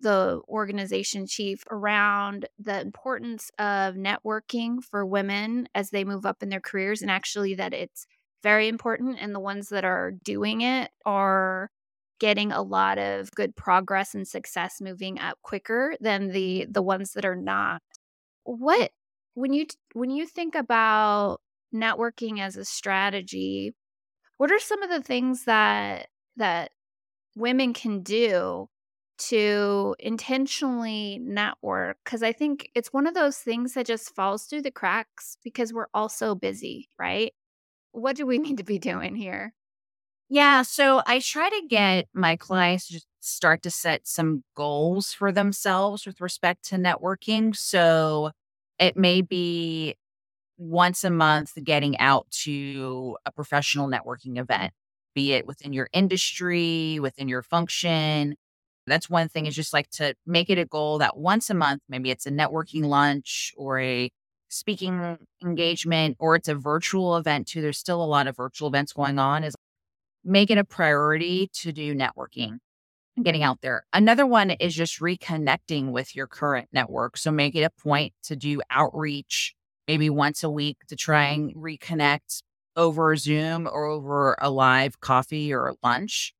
the 0.00 0.40
organization 0.48 1.26
chief, 1.26 1.64
around 1.70 2.46
the 2.58 2.80
importance 2.80 3.50
of 3.58 3.94
networking 3.96 4.82
for 4.82 5.04
women 5.06 5.68
as 5.74 5.90
they 5.90 6.04
move 6.04 6.26
up 6.26 6.42
in 6.42 6.48
their 6.50 6.60
careers, 6.60 7.02
and 7.02 7.10
actually 7.10 7.54
that 7.54 7.74
it's 7.74 8.06
very 8.42 8.68
important. 8.68 9.18
And 9.20 9.34
the 9.34 9.40
ones 9.40 9.68
that 9.70 9.84
are 9.84 10.12
doing 10.24 10.62
it 10.62 10.90
are 11.06 11.70
getting 12.18 12.52
a 12.52 12.62
lot 12.62 12.98
of 12.98 13.30
good 13.32 13.56
progress 13.56 14.14
and 14.14 14.26
success 14.28 14.80
moving 14.80 15.18
up 15.18 15.38
quicker 15.42 15.96
than 16.00 16.28
the 16.28 16.66
the 16.70 16.82
ones 16.82 17.12
that 17.14 17.24
are 17.24 17.36
not 17.36 17.82
what 18.44 18.90
when 19.34 19.52
you 19.52 19.66
when 19.94 20.10
you 20.10 20.26
think 20.26 20.54
about 20.54 21.40
networking 21.74 22.40
as 22.40 22.56
a 22.56 22.64
strategy 22.64 23.74
what 24.38 24.50
are 24.50 24.58
some 24.58 24.82
of 24.82 24.90
the 24.90 25.02
things 25.02 25.44
that 25.44 26.08
that 26.36 26.70
women 27.36 27.74
can 27.74 28.02
do 28.02 28.68
to 29.18 29.94
intentionally 29.98 31.18
network 31.22 31.98
because 32.04 32.22
I 32.22 32.32
think 32.32 32.70
it's 32.74 32.92
one 32.92 33.06
of 33.06 33.14
those 33.14 33.36
things 33.36 33.74
that 33.74 33.86
just 33.86 34.14
falls 34.14 34.44
through 34.44 34.62
the 34.62 34.70
cracks 34.70 35.36
because 35.44 35.72
we're 35.72 35.88
all 35.92 36.08
so 36.08 36.34
busy, 36.34 36.88
right? 36.98 37.34
What 37.92 38.16
do 38.16 38.26
we 38.26 38.38
need 38.38 38.56
to 38.56 38.64
be 38.64 38.78
doing 38.78 39.14
here? 39.14 39.52
Yeah, 40.30 40.62
so 40.62 41.02
I 41.06 41.18
try 41.18 41.50
to 41.50 41.62
get 41.68 42.08
my 42.14 42.36
clients 42.36 42.88
to 42.88 43.00
start 43.20 43.62
to 43.64 43.70
set 43.70 44.06
some 44.06 44.44
goals 44.54 45.12
for 45.12 45.32
themselves 45.32 46.06
with 46.06 46.20
respect 46.20 46.64
to 46.68 46.76
networking. 46.76 47.54
So 47.54 48.30
it 48.78 48.96
may 48.96 49.20
be 49.22 49.96
once 50.60 51.04
a 51.04 51.10
month 51.10 51.52
getting 51.64 51.98
out 51.98 52.30
to 52.30 53.16
a 53.24 53.32
professional 53.32 53.88
networking 53.88 54.38
event, 54.38 54.72
be 55.14 55.32
it 55.32 55.46
within 55.46 55.72
your 55.72 55.88
industry, 55.94 56.98
within 57.00 57.28
your 57.28 57.42
function. 57.42 58.36
That's 58.86 59.08
one 59.08 59.28
thing 59.28 59.46
is 59.46 59.56
just 59.56 59.72
like 59.72 59.88
to 59.92 60.14
make 60.26 60.50
it 60.50 60.58
a 60.58 60.66
goal 60.66 60.98
that 60.98 61.16
once 61.16 61.48
a 61.48 61.54
month, 61.54 61.80
maybe 61.88 62.10
it's 62.10 62.26
a 62.26 62.30
networking 62.30 62.84
lunch 62.84 63.54
or 63.56 63.80
a 63.80 64.10
speaking 64.50 65.16
engagement 65.42 66.16
or 66.20 66.36
it's 66.36 66.48
a 66.48 66.54
virtual 66.54 67.16
event 67.16 67.46
too. 67.46 67.62
There's 67.62 67.78
still 67.78 68.02
a 68.02 68.04
lot 68.04 68.26
of 68.26 68.36
virtual 68.36 68.68
events 68.68 68.92
going 68.92 69.18
on 69.18 69.44
is 69.44 69.56
make 70.24 70.50
it 70.50 70.58
a 70.58 70.64
priority 70.64 71.48
to 71.54 71.72
do 71.72 71.94
networking 71.94 72.58
and 73.16 73.24
getting 73.24 73.42
out 73.42 73.62
there. 73.62 73.84
Another 73.94 74.26
one 74.26 74.50
is 74.50 74.74
just 74.74 75.00
reconnecting 75.00 75.90
with 75.90 76.14
your 76.14 76.26
current 76.26 76.68
network. 76.70 77.16
So 77.16 77.30
make 77.30 77.54
it 77.54 77.62
a 77.62 77.70
point 77.70 78.12
to 78.24 78.36
do 78.36 78.60
outreach 78.70 79.54
maybe 79.90 80.08
once 80.08 80.44
a 80.44 80.50
week 80.50 80.78
to 80.86 80.94
try 80.94 81.24
and 81.24 81.50
mm-hmm. 81.50 81.64
reconnect 81.64 82.44
over 82.76 83.16
Zoom 83.16 83.66
or 83.66 83.86
over 83.86 84.36
a 84.40 84.48
live 84.48 85.00
coffee 85.00 85.52
or 85.52 85.74
lunch 85.82 86.32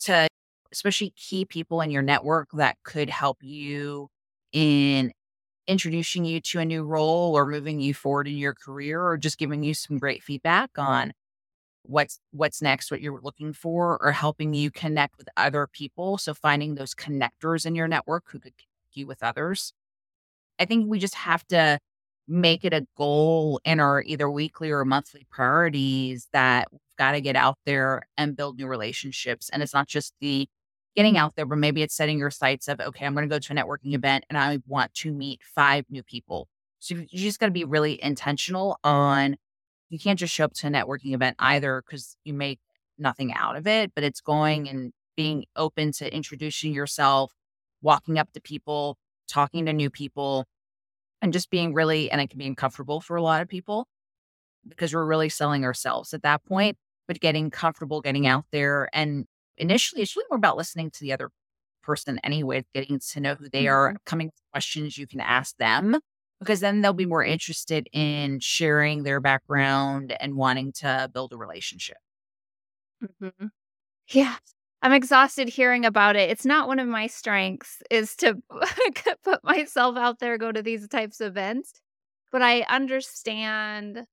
to 0.00 0.26
especially 0.72 1.10
key 1.10 1.44
people 1.44 1.80
in 1.80 1.92
your 1.92 2.02
network 2.02 2.48
that 2.54 2.76
could 2.82 3.08
help 3.08 3.38
you 3.40 4.08
in 4.50 5.12
introducing 5.68 6.24
you 6.24 6.40
to 6.40 6.58
a 6.58 6.64
new 6.64 6.82
role 6.82 7.36
or 7.36 7.46
moving 7.46 7.78
you 7.78 7.94
forward 7.94 8.26
in 8.26 8.36
your 8.36 8.54
career 8.54 9.00
or 9.00 9.16
just 9.16 9.38
giving 9.38 9.62
you 9.62 9.72
some 9.72 9.98
great 9.98 10.24
feedback 10.24 10.70
on 10.76 11.12
what's 11.84 12.18
what's 12.32 12.60
next 12.60 12.90
what 12.90 13.00
you're 13.00 13.20
looking 13.22 13.52
for 13.52 14.02
or 14.02 14.10
helping 14.10 14.52
you 14.52 14.68
connect 14.68 15.16
with 15.16 15.28
other 15.36 15.68
people. 15.68 16.18
So 16.18 16.34
finding 16.34 16.74
those 16.74 16.92
connectors 16.92 17.64
in 17.66 17.76
your 17.76 17.86
network 17.86 18.24
who 18.32 18.40
could 18.40 18.56
connect 18.56 18.96
you 18.96 19.06
with 19.06 19.22
others. 19.22 19.72
I 20.58 20.64
think 20.64 20.90
we 20.90 20.98
just 20.98 21.14
have 21.14 21.46
to 21.48 21.78
make 22.28 22.64
it 22.64 22.72
a 22.72 22.86
goal 22.96 23.60
in 23.64 23.80
our 23.80 24.02
either 24.02 24.30
weekly 24.30 24.70
or 24.70 24.84
monthly 24.84 25.26
priorities 25.30 26.28
that 26.32 26.68
we've 26.72 26.80
got 26.98 27.12
to 27.12 27.20
get 27.20 27.36
out 27.36 27.58
there 27.64 28.02
and 28.16 28.36
build 28.36 28.58
new 28.58 28.66
relationships. 28.66 29.48
And 29.50 29.62
it's 29.62 29.74
not 29.74 29.86
just 29.86 30.12
the 30.20 30.48
getting 30.96 31.18
out 31.18 31.36
there, 31.36 31.46
but 31.46 31.58
maybe 31.58 31.82
it's 31.82 31.94
setting 31.94 32.18
your 32.18 32.30
sights 32.30 32.68
of, 32.68 32.80
okay, 32.80 33.04
I'm 33.04 33.14
going 33.14 33.28
to 33.28 33.32
go 33.32 33.38
to 33.38 33.52
a 33.52 33.56
networking 33.56 33.94
event 33.94 34.24
and 34.28 34.38
I 34.38 34.58
want 34.66 34.94
to 34.94 35.12
meet 35.12 35.40
five 35.42 35.84
new 35.90 36.02
people. 36.02 36.48
So 36.78 36.94
you 36.94 37.06
just 37.18 37.38
got 37.38 37.46
to 37.46 37.52
be 37.52 37.64
really 37.64 38.02
intentional 38.02 38.78
on, 38.82 39.36
you 39.90 39.98
can't 39.98 40.18
just 40.18 40.34
show 40.34 40.46
up 40.46 40.54
to 40.54 40.66
a 40.66 40.70
networking 40.70 41.14
event 41.14 41.36
either 41.38 41.82
because 41.86 42.16
you 42.24 42.32
make 42.32 42.60
nothing 42.98 43.32
out 43.34 43.56
of 43.56 43.66
it, 43.66 43.92
but 43.94 44.04
it's 44.04 44.20
going 44.20 44.68
and 44.68 44.92
being 45.16 45.44
open 45.54 45.92
to 45.92 46.14
introducing 46.14 46.72
yourself, 46.72 47.32
walking 47.82 48.18
up 48.18 48.32
to 48.32 48.40
people, 48.40 48.96
talking 49.28 49.66
to 49.66 49.72
new 49.72 49.90
people, 49.90 50.46
and 51.22 51.32
just 51.32 51.50
being 51.50 51.74
really, 51.74 52.10
and 52.10 52.20
it 52.20 52.30
can 52.30 52.38
be 52.38 52.46
uncomfortable 52.46 53.00
for 53.00 53.16
a 53.16 53.22
lot 53.22 53.42
of 53.42 53.48
people 53.48 53.86
because 54.68 54.94
we're 54.94 55.04
really 55.04 55.28
selling 55.28 55.64
ourselves 55.64 56.12
at 56.12 56.22
that 56.22 56.44
point, 56.44 56.76
but 57.06 57.20
getting 57.20 57.50
comfortable 57.50 58.00
getting 58.00 58.26
out 58.26 58.44
there. 58.52 58.88
And 58.92 59.26
initially, 59.56 60.02
it's 60.02 60.16
really 60.16 60.26
more 60.30 60.38
about 60.38 60.56
listening 60.56 60.90
to 60.90 61.00
the 61.00 61.12
other 61.12 61.30
person 61.82 62.18
anyway, 62.24 62.64
getting 62.74 62.98
to 62.98 63.20
know 63.20 63.34
who 63.36 63.48
they 63.48 63.68
are, 63.68 63.90
mm-hmm. 63.90 63.96
coming 64.04 64.26
with 64.26 64.52
questions 64.52 64.98
you 64.98 65.06
can 65.06 65.20
ask 65.20 65.56
them, 65.56 65.96
because 66.40 66.60
then 66.60 66.80
they'll 66.80 66.92
be 66.92 67.06
more 67.06 67.24
interested 67.24 67.88
in 67.92 68.40
sharing 68.40 69.04
their 69.04 69.20
background 69.20 70.16
and 70.20 70.34
wanting 70.34 70.72
to 70.72 71.08
build 71.14 71.32
a 71.32 71.36
relationship. 71.36 71.98
Mm-hmm. 73.22 73.46
Yeah. 74.10 74.36
I'm 74.86 74.92
exhausted 74.92 75.48
hearing 75.48 75.84
about 75.84 76.14
it. 76.14 76.30
It's 76.30 76.46
not 76.46 76.68
one 76.68 76.78
of 76.78 76.86
my 76.86 77.08
strengths 77.08 77.82
is 77.90 78.14
to 78.18 78.36
put 79.24 79.42
myself 79.42 79.96
out 79.96 80.20
there, 80.20 80.38
go 80.38 80.52
to 80.52 80.62
these 80.62 80.86
types 80.86 81.20
of 81.20 81.32
events, 81.32 81.72
but 82.30 82.40
I 82.40 82.60
understand 82.68 84.06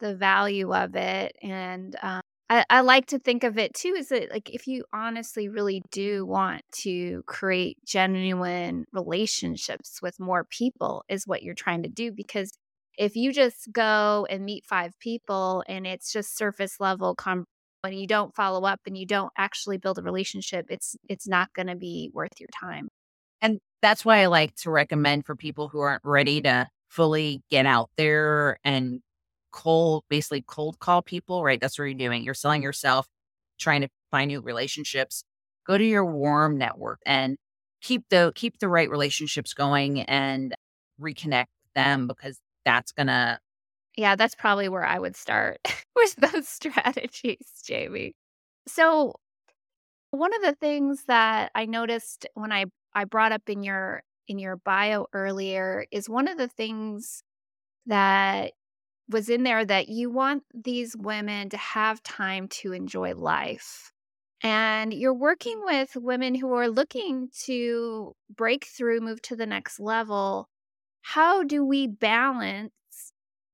the 0.00 0.16
value 0.16 0.74
of 0.74 0.96
it. 0.96 1.36
And 1.40 1.94
um, 2.02 2.20
I, 2.50 2.64
I 2.68 2.80
like 2.80 3.06
to 3.06 3.20
think 3.20 3.44
of 3.44 3.56
it 3.56 3.72
too 3.72 3.94
is 3.96 4.08
that 4.08 4.32
like 4.32 4.50
if 4.50 4.66
you 4.66 4.84
honestly 4.92 5.48
really 5.48 5.80
do 5.92 6.26
want 6.26 6.62
to 6.78 7.22
create 7.28 7.78
genuine 7.86 8.86
relationships 8.92 10.02
with 10.02 10.18
more 10.18 10.42
people, 10.42 11.04
is 11.08 11.24
what 11.24 11.44
you're 11.44 11.54
trying 11.54 11.84
to 11.84 11.88
do. 11.88 12.10
Because 12.10 12.50
if 12.98 13.14
you 13.14 13.32
just 13.32 13.72
go 13.72 14.26
and 14.28 14.44
meet 14.44 14.64
five 14.64 14.98
people 14.98 15.62
and 15.68 15.86
it's 15.86 16.12
just 16.12 16.36
surface 16.36 16.80
level 16.80 17.14
com- 17.14 17.46
when 17.84 17.92
you 17.92 18.06
don't 18.06 18.34
follow 18.34 18.64
up 18.66 18.80
and 18.86 18.96
you 18.96 19.04
don't 19.04 19.32
actually 19.36 19.76
build 19.76 19.98
a 19.98 20.02
relationship, 20.02 20.66
it's 20.70 20.96
it's 21.06 21.28
not 21.28 21.52
going 21.52 21.66
to 21.66 21.76
be 21.76 22.10
worth 22.14 22.32
your 22.40 22.48
time. 22.58 22.88
And 23.42 23.60
that's 23.82 24.06
why 24.06 24.22
I 24.22 24.26
like 24.26 24.54
to 24.62 24.70
recommend 24.70 25.26
for 25.26 25.36
people 25.36 25.68
who 25.68 25.80
aren't 25.80 26.02
ready 26.02 26.40
to 26.42 26.66
fully 26.88 27.42
get 27.50 27.66
out 27.66 27.90
there 27.98 28.58
and 28.64 29.00
cold, 29.52 30.04
basically 30.08 30.42
cold 30.46 30.78
call 30.78 31.02
people, 31.02 31.44
right? 31.44 31.60
That's 31.60 31.78
what 31.78 31.84
you're 31.84 31.94
doing. 31.94 32.24
You're 32.24 32.32
selling 32.32 32.62
yourself, 32.62 33.06
trying 33.60 33.82
to 33.82 33.88
find 34.10 34.28
new 34.28 34.40
relationships. 34.40 35.22
Go 35.66 35.76
to 35.76 35.84
your 35.84 36.06
warm 36.06 36.56
network 36.56 37.00
and 37.04 37.36
keep 37.82 38.04
the 38.08 38.32
keep 38.34 38.60
the 38.60 38.68
right 38.68 38.88
relationships 38.88 39.52
going 39.52 40.00
and 40.02 40.54
reconnect 40.98 41.46
them 41.74 42.06
because 42.08 42.38
that's 42.64 42.92
gonna 42.92 43.38
yeah, 43.96 44.16
that's 44.16 44.34
probably 44.34 44.68
where 44.68 44.84
I 44.84 44.98
would 44.98 45.16
start 45.16 45.58
with 45.96 46.16
those 46.16 46.48
strategies, 46.48 47.62
Jamie. 47.64 48.14
So, 48.66 49.14
one 50.10 50.34
of 50.34 50.42
the 50.42 50.54
things 50.54 51.04
that 51.08 51.50
I 51.54 51.66
noticed 51.66 52.26
when 52.34 52.52
I 52.52 52.66
I 52.94 53.04
brought 53.04 53.32
up 53.32 53.48
in 53.48 53.62
your 53.62 54.02
in 54.28 54.38
your 54.38 54.56
bio 54.56 55.06
earlier 55.12 55.86
is 55.90 56.08
one 56.08 56.28
of 56.28 56.38
the 56.38 56.48
things 56.48 57.22
that 57.86 58.52
was 59.08 59.28
in 59.28 59.42
there 59.42 59.64
that 59.64 59.88
you 59.88 60.10
want 60.10 60.44
these 60.54 60.96
women 60.96 61.50
to 61.50 61.56
have 61.56 62.02
time 62.02 62.48
to 62.48 62.72
enjoy 62.72 63.14
life. 63.14 63.92
And 64.42 64.92
you're 64.92 65.14
working 65.14 65.62
with 65.64 65.96
women 65.96 66.34
who 66.34 66.52
are 66.54 66.68
looking 66.68 67.30
to 67.44 68.14
break 68.34 68.66
through, 68.66 69.00
move 69.00 69.22
to 69.22 69.36
the 69.36 69.46
next 69.46 69.80
level. 69.80 70.48
How 71.02 71.42
do 71.44 71.64
we 71.64 71.86
balance 71.86 72.72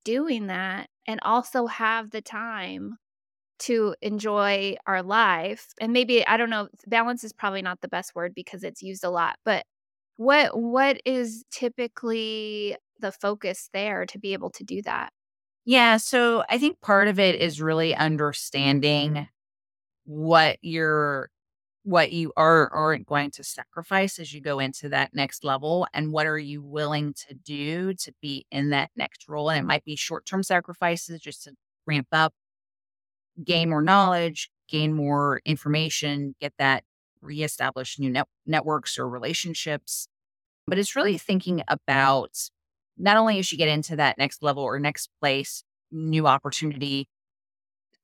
doing 0.05 0.49
that 0.49 0.89
and 1.07 1.21
also 1.23 1.67
have 1.67 2.11
the 2.11 2.23
time 2.23 2.97
to 3.59 3.95
enjoy 4.01 4.75
our 4.87 5.03
life 5.03 5.67
and 5.81 5.93
maybe 5.93 6.27
i 6.27 6.37
don't 6.37 6.51
know 6.51 6.69
balance 6.87 7.23
is 7.25 7.33
probably 7.33 7.61
not 7.61 7.81
the 7.83 7.89
best 7.89 8.15
word 8.15 8.35
because 8.35 8.65
it's 8.65 8.83
used 8.83 9.05
a 9.05 9.11
lot 9.11 9.37
but 9.45 9.65
what 10.17 10.59
what 10.59 11.01
is 11.05 11.45
typically 11.51 12.77
the 12.99 13.13
focus 13.13 13.71
there 13.73 14.05
to 14.05 14.19
be 14.19 14.35
able 14.35 14.51
to 14.51 14.63
do 14.65 14.83
that? 14.83 15.11
Yeah 15.65 15.97
so 15.97 16.45
i 16.49 16.59
think 16.59 16.81
part 16.81 17.09
of 17.09 17.19
it 17.19 17.41
is 17.41 17.61
really 17.61 17.95
understanding 17.95 19.29
what 20.05 20.59
your 20.63 21.31
what 21.83 22.13
you 22.13 22.33
are 22.37 22.69
aren't 22.73 23.07
going 23.07 23.31
to 23.31 23.43
sacrifice 23.43 24.19
as 24.19 24.35
you 24.35 24.41
go 24.41 24.59
into 24.59 24.89
that 24.91 25.15
next 25.15 25.45
level 25.45 25.87
and 25.95 26.13
what 26.13 26.27
are 26.27 26.39
you 26.39 26.63
willing 26.63 27.15
to 27.15 27.35
do 27.35 27.95
to 27.95 28.13
be 28.21 28.45
in 28.51 28.71
that 28.71 28.91
next 28.97 29.29
role? 29.29 29.51
And 29.51 29.61
it 29.61 29.67
might 29.67 29.85
be 29.85 29.97
short-term 29.97 30.43
sacrifices 30.43 31.21
just 31.21 31.45
to 31.45 31.53
ramp 31.87 32.09
up 32.13 32.35
gain 33.43 33.71
more 33.71 33.83
knowledge 33.83 34.51
gain 34.69 34.93
more 34.93 35.41
information 35.45 36.35
get 36.41 36.53
that 36.59 36.85
reestablish 37.23 37.99
new 37.99 38.11
net- 38.11 38.29
networks 38.47 38.99
or 38.99 39.09
relationships. 39.09 40.09
But 40.67 40.79
it's 40.79 40.97
really 40.97 41.19
thinking 41.19 41.63
about 41.69 42.51
not 42.97 43.17
only 43.17 43.39
as 43.39 43.51
you 43.51 43.59
get 43.59 43.69
into 43.69 43.97
that 43.97 44.19
next 44.19 44.43
level 44.43 44.63
or 44.63 44.79
next 44.79 45.11
place 45.21 45.65
new 45.91 46.27
opportunity 46.27 47.09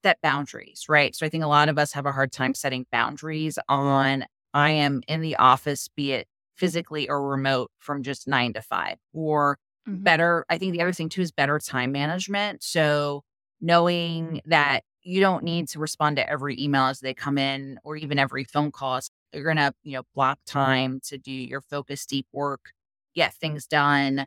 set 0.07 0.21
boundaries, 0.23 0.85
right? 0.89 1.17
So 1.17 1.27
I 1.27 1.29
think 1.29 1.43
a 1.43 1.49
lot 1.49 1.69
of 1.69 1.79
us 1.79 1.93
have 1.93 2.07
a 2.07 2.13
hard 2.13 2.31
time 2.31 2.55
setting 2.55 2.87
boundaries 2.93 3.59
on 3.69 4.25
I 4.55 4.71
am 4.71 5.03
in 5.09 5.21
the 5.21 5.35
office, 5.35 5.89
be 5.89 6.13
it 6.13 6.29
physically 6.55 7.09
or 7.09 7.29
remote 7.29 7.73
from 7.81 8.05
just 8.05 8.29
nine 8.29 8.53
to 8.53 8.63
five, 8.63 8.99
or 9.13 9.59
mm-hmm. 9.89 10.05
better. 10.05 10.47
I 10.49 10.59
think 10.59 10.75
the 10.75 10.83
other 10.83 10.93
thing 10.93 11.09
too 11.09 11.23
is 11.23 11.33
better 11.33 11.59
time 11.59 11.91
management. 11.91 12.63
So 12.63 13.25
knowing 13.61 14.43
that 14.45 14.85
you 15.03 15.19
don't 15.21 15.43
need 15.43 15.67
to 15.71 15.81
respond 15.81 16.17
to 16.17 16.31
every 16.31 16.57
email 16.61 16.85
as 16.85 17.01
they 17.01 17.13
come 17.13 17.37
in 17.37 17.81
or 17.83 17.97
even 17.97 18.17
every 18.17 18.45
phone 18.45 18.71
call. 18.71 19.01
You're 19.33 19.43
going 19.43 19.57
to, 19.57 19.73
you 19.83 19.95
know, 19.95 20.03
block 20.15 20.39
time 20.47 21.01
to 21.07 21.19
do 21.19 21.33
your 21.33 21.61
focus 21.61 22.07
deep 22.07 22.27
work, 22.33 22.73
get 23.17 23.35
things 23.35 23.67
done 23.67 24.27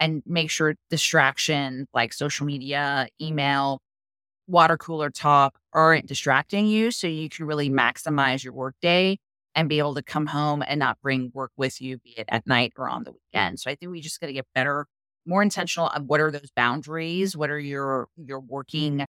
and 0.00 0.22
make 0.26 0.50
sure 0.50 0.74
distraction 0.88 1.86
like 1.94 2.12
social 2.12 2.46
media, 2.46 3.06
email, 3.20 3.80
water 4.50 4.76
cooler 4.76 5.10
talk 5.10 5.58
aren't 5.72 6.06
distracting 6.06 6.66
you 6.66 6.90
so 6.90 7.06
you 7.06 7.28
can 7.28 7.46
really 7.46 7.70
maximize 7.70 8.42
your 8.44 8.52
workday 8.52 9.18
and 9.54 9.68
be 9.68 9.78
able 9.78 9.94
to 9.94 10.02
come 10.02 10.26
home 10.26 10.62
and 10.66 10.78
not 10.78 10.98
bring 11.02 11.30
work 11.34 11.52
with 11.56 11.80
you, 11.80 11.98
be 11.98 12.14
it 12.16 12.26
at 12.28 12.46
night 12.46 12.72
or 12.76 12.88
on 12.88 13.04
the 13.04 13.12
weekend. 13.12 13.60
So 13.60 13.70
I 13.70 13.74
think 13.74 13.90
we 13.92 14.00
just 14.00 14.20
got 14.20 14.28
to 14.28 14.32
get 14.32 14.46
better, 14.54 14.86
more 15.26 15.42
intentional 15.42 15.88
of 15.88 16.04
what 16.04 16.20
are 16.20 16.30
those 16.30 16.50
boundaries? 16.54 17.36
What 17.36 17.50
are 17.50 17.58
your 17.58 18.08
your 18.16 18.40
working 18.40 19.04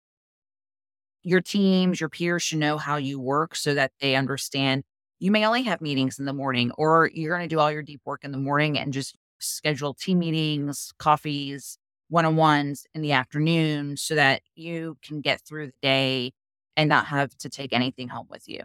your 1.23 1.41
teams, 1.41 2.01
your 2.01 2.09
peers 2.09 2.43
should 2.43 2.59
know 2.59 2.79
how 2.79 2.97
you 2.97 3.19
work 3.21 3.57
so 3.57 3.75
that 3.75 3.93
they 4.01 4.15
understand 4.15 4.85
you 5.19 5.31
may 5.31 5.47
only 5.47 5.63
have 5.63 5.81
meetings 5.81 6.19
in 6.19 6.27
the 6.27 6.33
morning 6.33 6.71
or 6.77 7.11
you're 7.15 7.37
going 7.37 7.49
to 7.49 7.55
do 7.55 7.59
all 7.59 7.73
your 7.73 7.83
deep 7.83 8.01
work 8.05 8.23
in 8.23 8.33
the 8.33 8.39
morning 8.39 8.79
and 8.79 8.93
just 8.93 9.17
schedule 9.39 9.95
team 9.95 10.19
meetings, 10.19 10.93
coffees, 10.99 11.79
one 12.09 12.25
on 12.25 12.37
ones 12.37 12.87
in 12.95 13.03
the 13.03 13.13
afternoon 13.13 13.97
so 13.97 14.15
that 14.15 14.43
you 14.55 14.97
can 15.03 15.21
get 15.21 15.41
through 15.41 15.67
the 15.67 15.73
day 15.83 16.33
and 16.77 16.89
not 16.89 17.07
have 17.07 17.37
to 17.39 17.49
take 17.49 17.73
anything 17.73 18.09
home 18.09 18.27
with 18.31 18.49
you. 18.49 18.61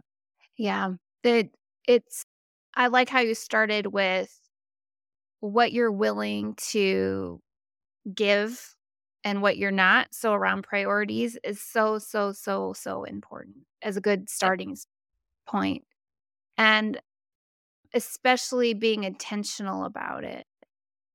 Yeah. 0.58 0.94
It, 1.24 1.56
it's, 1.88 2.26
I 2.76 2.88
like 2.88 3.10
how 3.10 3.20
you 3.20 3.36
started 3.36 3.88
with 3.88 4.38
what 5.40 5.72
you're 5.72 5.92
willing 5.92 6.56
to 6.56 7.42
give 8.14 8.76
and 9.24 9.42
what 9.42 9.58
you're 9.58 9.72
not. 9.72 10.14
So, 10.14 10.34
around 10.34 10.64
priorities 10.64 11.38
is 11.44 11.62
so, 11.62 11.98
so, 12.00 12.32
so, 12.32 12.74
so 12.74 13.04
important 13.04 13.58
as 13.82 13.98
a 13.98 14.02
good 14.02 14.30
starting 14.30 14.78
point. 15.48 15.84
And 16.58 17.00
especially 17.94 18.74
being 18.74 19.04
intentional 19.04 19.84
about 19.86 20.24
it 20.24 20.46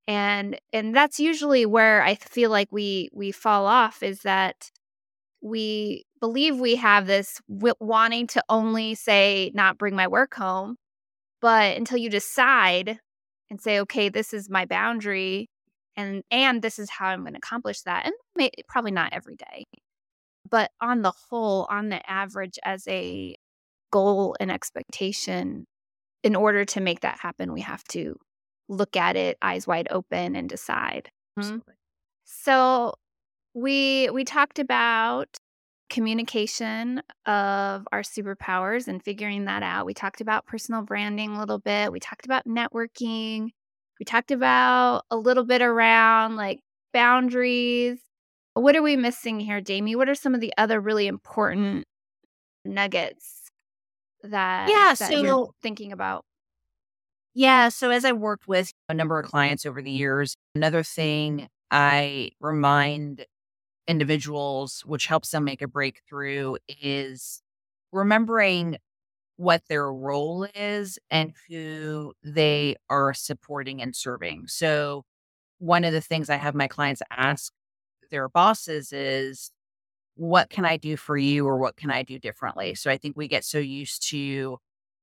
and 0.07 0.59
and 0.73 0.95
that's 0.95 1.19
usually 1.19 1.65
where 1.65 2.01
i 2.01 2.15
feel 2.15 2.49
like 2.49 2.69
we 2.71 3.09
we 3.13 3.31
fall 3.31 3.65
off 3.65 4.01
is 4.01 4.21
that 4.21 4.71
we 5.41 6.05
believe 6.19 6.57
we 6.57 6.75
have 6.75 7.05
this 7.05 7.39
w- 7.49 7.73
wanting 7.79 8.25
to 8.27 8.43
only 8.49 8.95
say 8.95 9.51
not 9.53 9.77
bring 9.77 9.95
my 9.95 10.07
work 10.07 10.33
home 10.33 10.77
but 11.41 11.77
until 11.77 11.97
you 11.97 12.09
decide 12.09 12.99
and 13.49 13.61
say 13.61 13.79
okay 13.79 14.09
this 14.09 14.33
is 14.33 14.49
my 14.49 14.65
boundary 14.65 15.49
and 15.95 16.23
and 16.31 16.61
this 16.61 16.79
is 16.79 16.89
how 16.89 17.07
i'm 17.07 17.21
going 17.21 17.33
to 17.33 17.37
accomplish 17.37 17.81
that 17.81 18.05
and 18.05 18.13
may, 18.35 18.49
probably 18.67 18.91
not 18.91 19.13
every 19.13 19.35
day 19.35 19.65
but 20.49 20.71
on 20.81 21.01
the 21.01 21.13
whole 21.29 21.67
on 21.69 21.89
the 21.89 22.09
average 22.09 22.57
as 22.63 22.87
a 22.87 23.35
goal 23.91 24.35
and 24.39 24.51
expectation 24.51 25.65
in 26.23 26.35
order 26.35 26.65
to 26.65 26.81
make 26.81 27.01
that 27.01 27.19
happen 27.19 27.53
we 27.53 27.61
have 27.61 27.83
to 27.85 28.15
look 28.69 28.95
at 28.95 29.15
it 29.15 29.37
eyes 29.41 29.67
wide 29.67 29.87
open 29.91 30.35
and 30.35 30.49
decide. 30.49 31.09
Mm-hmm. 31.39 31.57
So 32.25 32.93
we 33.53 34.09
we 34.11 34.23
talked 34.23 34.59
about 34.59 35.37
communication 35.89 37.01
of 37.25 37.87
our 37.91 38.01
superpowers 38.01 38.87
and 38.87 39.01
figuring 39.01 39.45
that 39.45 39.63
out. 39.63 39.85
We 39.85 39.93
talked 39.93 40.21
about 40.21 40.45
personal 40.45 40.81
branding 40.81 41.35
a 41.35 41.39
little 41.39 41.59
bit. 41.59 41.91
We 41.91 41.99
talked 41.99 42.25
about 42.25 42.45
networking. 42.45 43.49
We 43.99 44.05
talked 44.05 44.31
about 44.31 45.03
a 45.09 45.17
little 45.17 45.45
bit 45.45 45.61
around 45.61 46.35
like 46.35 46.59
boundaries. 46.93 47.99
What 48.53 48.75
are 48.75 48.81
we 48.81 48.95
missing 48.95 49.39
here, 49.39 49.61
Jamie? 49.61 49.95
What 49.95 50.09
are 50.09 50.15
some 50.15 50.35
of 50.35 50.41
the 50.41 50.53
other 50.57 50.79
really 50.79 51.07
important 51.07 51.85
nuggets 52.65 53.49
that, 54.23 54.67
yeah, 54.69 54.93
that 54.93 55.11
so, 55.11 55.21
you're 55.21 55.49
thinking 55.61 55.91
about? 55.91 56.25
Yeah. 57.37 57.69
So 57.69 57.91
as 57.91 58.03
I 58.03 58.13
worked 58.13 58.47
with 58.47 58.71
a 58.89 58.95
number 58.95 59.19
of 59.19 59.29
clients 59.29 59.63
over 59.67 59.79
the 59.83 59.91
years, 59.91 60.35
another 60.55 60.81
thing 60.81 61.47
I 61.69 62.31
remind 62.39 63.27
individuals, 63.87 64.83
which 64.85 65.07
helps 65.07 65.31
them 65.31 65.45
make 65.45 65.61
a 65.61 65.67
breakthrough, 65.67 66.55
is 66.81 67.41
remembering 67.91 68.77
what 69.37 69.63
their 69.69 69.91
role 69.93 70.47
is 70.55 70.99
and 71.11 71.33
who 71.49 72.13
they 72.23 72.75
are 72.89 73.13
supporting 73.13 73.81
and 73.81 73.95
serving. 73.95 74.47
So, 74.47 75.05
one 75.59 75.85
of 75.85 75.93
the 75.93 76.01
things 76.01 76.29
I 76.29 76.37
have 76.37 76.55
my 76.55 76.67
clients 76.67 77.01
ask 77.11 77.53
their 78.11 78.29
bosses 78.29 78.93
is, 78.93 79.51
What 80.15 80.49
can 80.49 80.65
I 80.65 80.77
do 80.77 80.97
for 80.97 81.17
you, 81.17 81.45
or 81.47 81.57
what 81.57 81.77
can 81.77 81.91
I 81.91 82.03
do 82.03 82.17
differently? 82.19 82.75
So, 82.75 82.89
I 82.91 82.97
think 82.97 83.15
we 83.17 83.27
get 83.27 83.45
so 83.45 83.59
used 83.59 84.09
to 84.09 84.57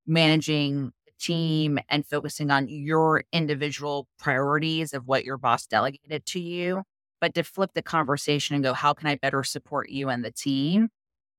managing 0.07 0.92
team 1.25 1.79
and 1.89 2.07
focusing 2.07 2.51
on 2.51 2.69
your 2.69 3.25
individual 3.33 4.07
priorities 4.19 4.93
of 4.93 5.07
what 5.07 5.25
your 5.25 5.39
boss 5.39 5.67
delegated 5.67 6.27
to 6.27 6.41
you 6.41 6.83
but 7.25 7.33
to 7.33 7.43
flip 7.43 7.71
the 7.75 7.81
conversation 7.81 8.55
and 8.55 8.63
go, 8.63 8.75
how 8.75 8.93
can 8.93 9.07
I 9.07 9.15
better 9.15 9.43
support 9.43 9.89
you 9.89 10.11
and 10.11 10.23
the 10.23 10.31
team? 10.31 10.91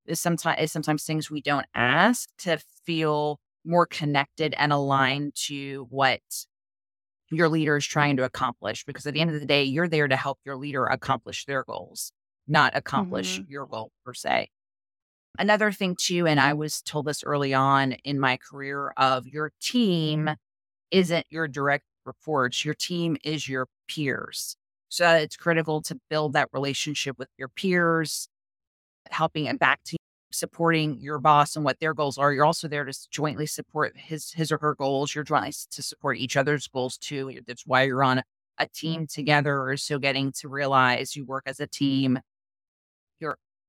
Is 0.08 0.20
sometimes 0.20 0.60
is 0.60 0.72
sometimes 0.72 1.04
things 1.04 1.30
we 1.30 1.42
don't 1.42 1.68
ask 1.76 2.28
to 2.40 2.58
feel 2.86 3.40
more 3.64 3.86
connected 3.86 4.56
and 4.58 4.74
aligned 4.74 5.36
to 5.46 5.86
what 5.92 6.22
your 7.30 7.50
leader 7.50 7.78
is 7.78 7.86
trying 7.86 8.18
to 8.18 8.24
accomplish. 8.24 8.84
Because 8.84 9.06
at 9.06 9.14
the 9.14 9.22
end 9.22 9.30
of 9.30 9.40
the 9.40 9.46
day, 9.46 9.64
you're 9.64 9.88
there 9.88 10.08
to 10.08 10.16
help 10.16 10.40
your 10.44 10.56
leader 10.56 10.86
accomplish 10.86 11.46
their 11.46 11.64
goals, 11.64 12.12
not 12.48 12.76
accomplish 12.76 13.40
mm-hmm. 13.40 13.52
your 13.52 13.68
goal 13.68 13.92
per 14.04 14.16
se. 14.16 14.50
Another 15.38 15.72
thing 15.72 15.96
too, 16.00 16.28
and 16.28 16.40
I 16.40 16.54
was 16.54 16.82
told 16.82 17.06
this 17.06 17.24
early 17.24 17.54
on 17.54 17.94
in 18.04 18.20
my 18.20 18.38
career 18.38 18.94
of 18.98 19.28
your 19.28 19.52
team 19.62 20.30
isn't 20.92 21.26
your 21.30 21.48
direct 21.48 21.86
reports. 22.06 22.64
Your 22.64 22.74
team 22.76 23.18
is 23.24 23.50
your 23.50 23.68
peers. 23.88 24.56
So 24.90 25.10
it's 25.16 25.36
critical 25.36 25.82
to 25.84 26.00
build 26.10 26.34
that 26.34 26.50
relationship 26.54 27.18
with 27.18 27.28
your 27.38 27.50
peers, 27.50 28.30
helping 29.10 29.48
and 29.48 29.60
back 29.60 29.84
to 29.86 29.98
supporting 30.32 31.00
your 31.00 31.20
boss 31.20 31.56
and 31.56 31.66
what 31.66 31.80
their 31.80 31.94
goals 31.94 32.18
are. 32.18 32.32
You're 32.34 32.46
also 32.46 32.68
there 32.68 32.86
to 32.86 32.94
jointly 33.10 33.46
support 33.46 33.94
his 33.98 34.32
his 34.32 34.52
or 34.52 34.58
her 34.60 34.76
goals. 34.76 35.16
You're 35.16 35.24
jointly 35.24 35.54
to 35.72 35.82
support 35.84 36.18
each 36.18 36.38
other's 36.38 36.68
goals 36.68 36.98
too. 36.98 37.40
That's 37.48 37.66
why 37.66 37.84
you're 37.84 38.04
on 38.04 38.20
a, 38.58 38.68
team 38.74 39.06
together. 39.08 39.76
So 39.78 40.00
getting 40.00 40.32
to 40.40 40.48
realize 40.48 41.16
you 41.16 41.26
work 41.26 41.44
as 41.46 41.60
a 41.60 41.68
team. 41.68 42.20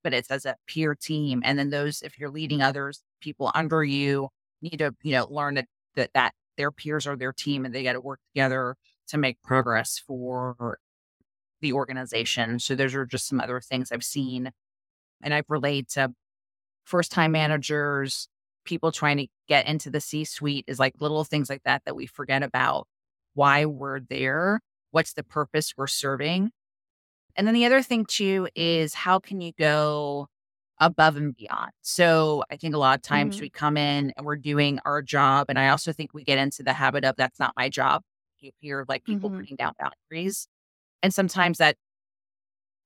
But 0.06 0.14
it's 0.14 0.30
as 0.30 0.46
a 0.46 0.54
peer 0.68 0.94
team. 0.94 1.42
And 1.44 1.58
then 1.58 1.70
those, 1.70 2.00
if 2.00 2.16
you're 2.16 2.30
leading 2.30 2.62
others, 2.62 3.02
people 3.20 3.50
under 3.56 3.82
you 3.82 4.28
need 4.62 4.76
to, 4.76 4.94
you 5.02 5.10
know, 5.10 5.26
learn 5.28 5.54
that 5.54 5.66
that, 5.96 6.10
that 6.14 6.32
their 6.56 6.70
peers 6.70 7.08
are 7.08 7.16
their 7.16 7.32
team 7.32 7.64
and 7.64 7.74
they 7.74 7.82
got 7.82 7.94
to 7.94 8.00
work 8.00 8.20
together 8.32 8.76
to 9.08 9.18
make 9.18 9.42
progress 9.42 10.00
for 10.06 10.78
the 11.60 11.72
organization. 11.72 12.60
So 12.60 12.76
those 12.76 12.94
are 12.94 13.04
just 13.04 13.26
some 13.26 13.40
other 13.40 13.60
things 13.60 13.90
I've 13.90 14.04
seen. 14.04 14.52
And 15.24 15.34
I've 15.34 15.48
relayed 15.48 15.88
to 15.94 16.12
first 16.84 17.10
time 17.10 17.32
managers, 17.32 18.28
people 18.64 18.92
trying 18.92 19.16
to 19.16 19.26
get 19.48 19.66
into 19.66 19.90
the 19.90 20.00
C 20.00 20.24
suite 20.24 20.66
is 20.68 20.78
like 20.78 20.94
little 21.00 21.24
things 21.24 21.50
like 21.50 21.64
that 21.64 21.82
that 21.84 21.96
we 21.96 22.06
forget 22.06 22.44
about 22.44 22.86
why 23.34 23.64
we're 23.64 23.98
there, 23.98 24.60
what's 24.92 25.14
the 25.14 25.24
purpose 25.24 25.74
we're 25.76 25.88
serving. 25.88 26.52
And 27.36 27.46
then 27.46 27.54
the 27.54 27.66
other 27.66 27.82
thing 27.82 28.06
too 28.06 28.48
is 28.54 28.94
how 28.94 29.18
can 29.18 29.40
you 29.40 29.52
go 29.58 30.28
above 30.80 31.16
and 31.16 31.36
beyond? 31.36 31.72
So 31.82 32.44
I 32.50 32.56
think 32.56 32.74
a 32.74 32.78
lot 32.78 32.98
of 32.98 33.02
times 33.02 33.36
mm-hmm. 33.36 33.42
we 33.42 33.50
come 33.50 33.76
in 33.76 34.12
and 34.16 34.26
we're 34.26 34.36
doing 34.36 34.78
our 34.84 35.02
job. 35.02 35.46
And 35.48 35.58
I 35.58 35.68
also 35.68 35.92
think 35.92 36.14
we 36.14 36.24
get 36.24 36.38
into 36.38 36.62
the 36.62 36.72
habit 36.72 37.04
of 37.04 37.16
that's 37.16 37.38
not 37.38 37.52
my 37.56 37.68
job. 37.68 38.02
You 38.38 38.50
hear 38.60 38.84
like 38.88 39.04
people 39.04 39.30
mm-hmm. 39.30 39.40
putting 39.40 39.56
down 39.56 39.72
boundaries. 39.78 40.48
And 41.02 41.12
sometimes 41.12 41.58
that 41.58 41.76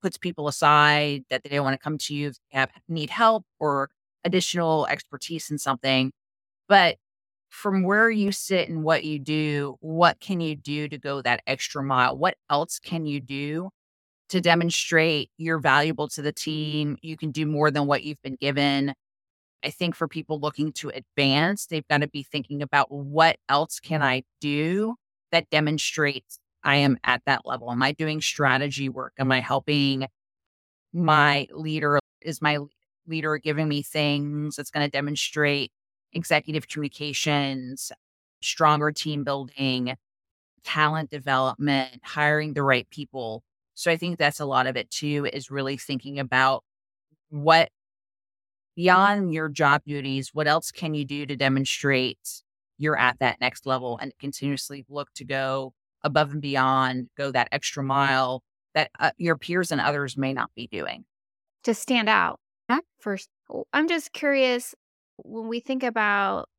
puts 0.02 0.18
people 0.18 0.48
aside 0.48 1.24
that 1.30 1.42
they 1.42 1.50
don't 1.50 1.64
want 1.64 1.74
to 1.74 1.82
come 1.82 1.98
to 1.98 2.14
you, 2.14 2.28
if 2.28 2.36
they 2.52 2.58
have 2.58 2.70
need 2.88 3.10
help 3.10 3.44
or 3.58 3.90
additional 4.24 4.86
expertise 4.86 5.50
in 5.50 5.58
something. 5.58 6.12
But 6.68 6.96
from 7.48 7.82
where 7.82 8.08
you 8.10 8.32
sit 8.32 8.68
and 8.68 8.84
what 8.84 9.04
you 9.04 9.18
do, 9.18 9.76
what 9.80 10.20
can 10.20 10.40
you 10.40 10.54
do 10.54 10.88
to 10.88 10.98
go 10.98 11.20
that 11.22 11.42
extra 11.46 11.82
mile? 11.82 12.16
What 12.16 12.36
else 12.48 12.78
can 12.78 13.06
you 13.06 13.20
do 13.20 13.70
to 14.30 14.40
demonstrate 14.40 15.30
you're 15.36 15.58
valuable 15.58 16.08
to 16.08 16.22
the 16.22 16.32
mm-hmm. 16.32 16.50
team? 16.50 16.98
You 17.02 17.16
can 17.16 17.30
do 17.30 17.46
more 17.46 17.70
than 17.70 17.86
what 17.86 18.04
you've 18.04 18.22
been 18.22 18.36
given. 18.40 18.94
I 19.62 19.70
think 19.70 19.94
for 19.94 20.08
people 20.08 20.40
looking 20.40 20.72
to 20.74 20.88
advance, 20.90 21.66
they've 21.66 21.86
got 21.88 21.98
to 21.98 22.08
be 22.08 22.22
thinking 22.22 22.62
about 22.62 22.90
what 22.90 23.36
else 23.48 23.78
can 23.78 24.02
I 24.02 24.22
do 24.40 24.94
that 25.32 25.50
demonstrates 25.50 26.38
I 26.62 26.76
am 26.76 26.98
at 27.04 27.22
that 27.26 27.46
level? 27.46 27.70
Am 27.70 27.82
I 27.82 27.92
doing 27.92 28.20
strategy 28.20 28.88
work? 28.88 29.14
Am 29.18 29.32
I 29.32 29.40
helping 29.40 30.06
my 30.92 31.46
leader? 31.52 31.98
Is 32.22 32.42
my 32.42 32.58
leader 33.06 33.38
giving 33.38 33.68
me 33.68 33.82
things 33.82 34.56
that's 34.56 34.70
going 34.70 34.86
to 34.86 34.90
demonstrate 34.90 35.72
executive 36.12 36.68
communications, 36.68 37.92
stronger 38.42 38.92
team 38.92 39.24
building, 39.24 39.94
talent 40.64 41.10
development, 41.10 42.00
hiring 42.02 42.54
the 42.54 42.62
right 42.62 42.88
people? 42.90 43.42
So 43.80 43.90
I 43.90 43.96
think 43.96 44.18
that's 44.18 44.40
a 44.40 44.44
lot 44.44 44.66
of 44.66 44.76
it 44.76 44.90
too, 44.90 45.26
is 45.32 45.50
really 45.50 45.78
thinking 45.78 46.18
about 46.18 46.64
what 47.30 47.70
beyond 48.76 49.32
your 49.32 49.48
job 49.48 49.80
duties, 49.86 50.34
what 50.34 50.46
else 50.46 50.70
can 50.70 50.92
you 50.92 51.06
do 51.06 51.24
to 51.24 51.34
demonstrate 51.34 52.42
you're 52.76 52.98
at 52.98 53.18
that 53.20 53.40
next 53.40 53.64
level 53.64 53.98
and 54.02 54.12
continuously 54.18 54.84
look 54.90 55.08
to 55.14 55.24
go 55.24 55.72
above 56.02 56.32
and 56.32 56.42
beyond, 56.42 57.08
go 57.16 57.30
that 57.30 57.48
extra 57.52 57.82
mile 57.82 58.42
that 58.74 58.90
uh, 58.98 59.12
your 59.16 59.38
peers 59.38 59.72
and 59.72 59.80
others 59.80 60.14
may 60.14 60.34
not 60.34 60.50
be 60.54 60.66
doing. 60.66 61.06
To 61.64 61.72
stand 61.72 62.10
out. 62.10 62.38
First, 63.00 63.30
I'm 63.72 63.88
just 63.88 64.12
curious 64.12 64.74
when 65.16 65.48
we 65.48 65.60
think 65.60 65.82
about 65.84 66.50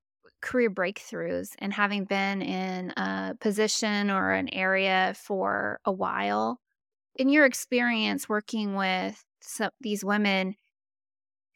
career 0.41 0.71
breakthroughs 0.71 1.49
and 1.59 1.71
having 1.71 2.05
been 2.05 2.41
in 2.41 2.89
a 2.97 3.35
position 3.39 4.09
or 4.09 4.31
an 4.31 4.49
area 4.51 5.13
for 5.15 5.79
a 5.85 5.91
while, 5.91 6.59
in 7.21 7.29
your 7.29 7.45
experience 7.45 8.27
working 8.27 8.73
with 8.73 9.23
some, 9.41 9.69
these 9.79 10.03
women, 10.03 10.55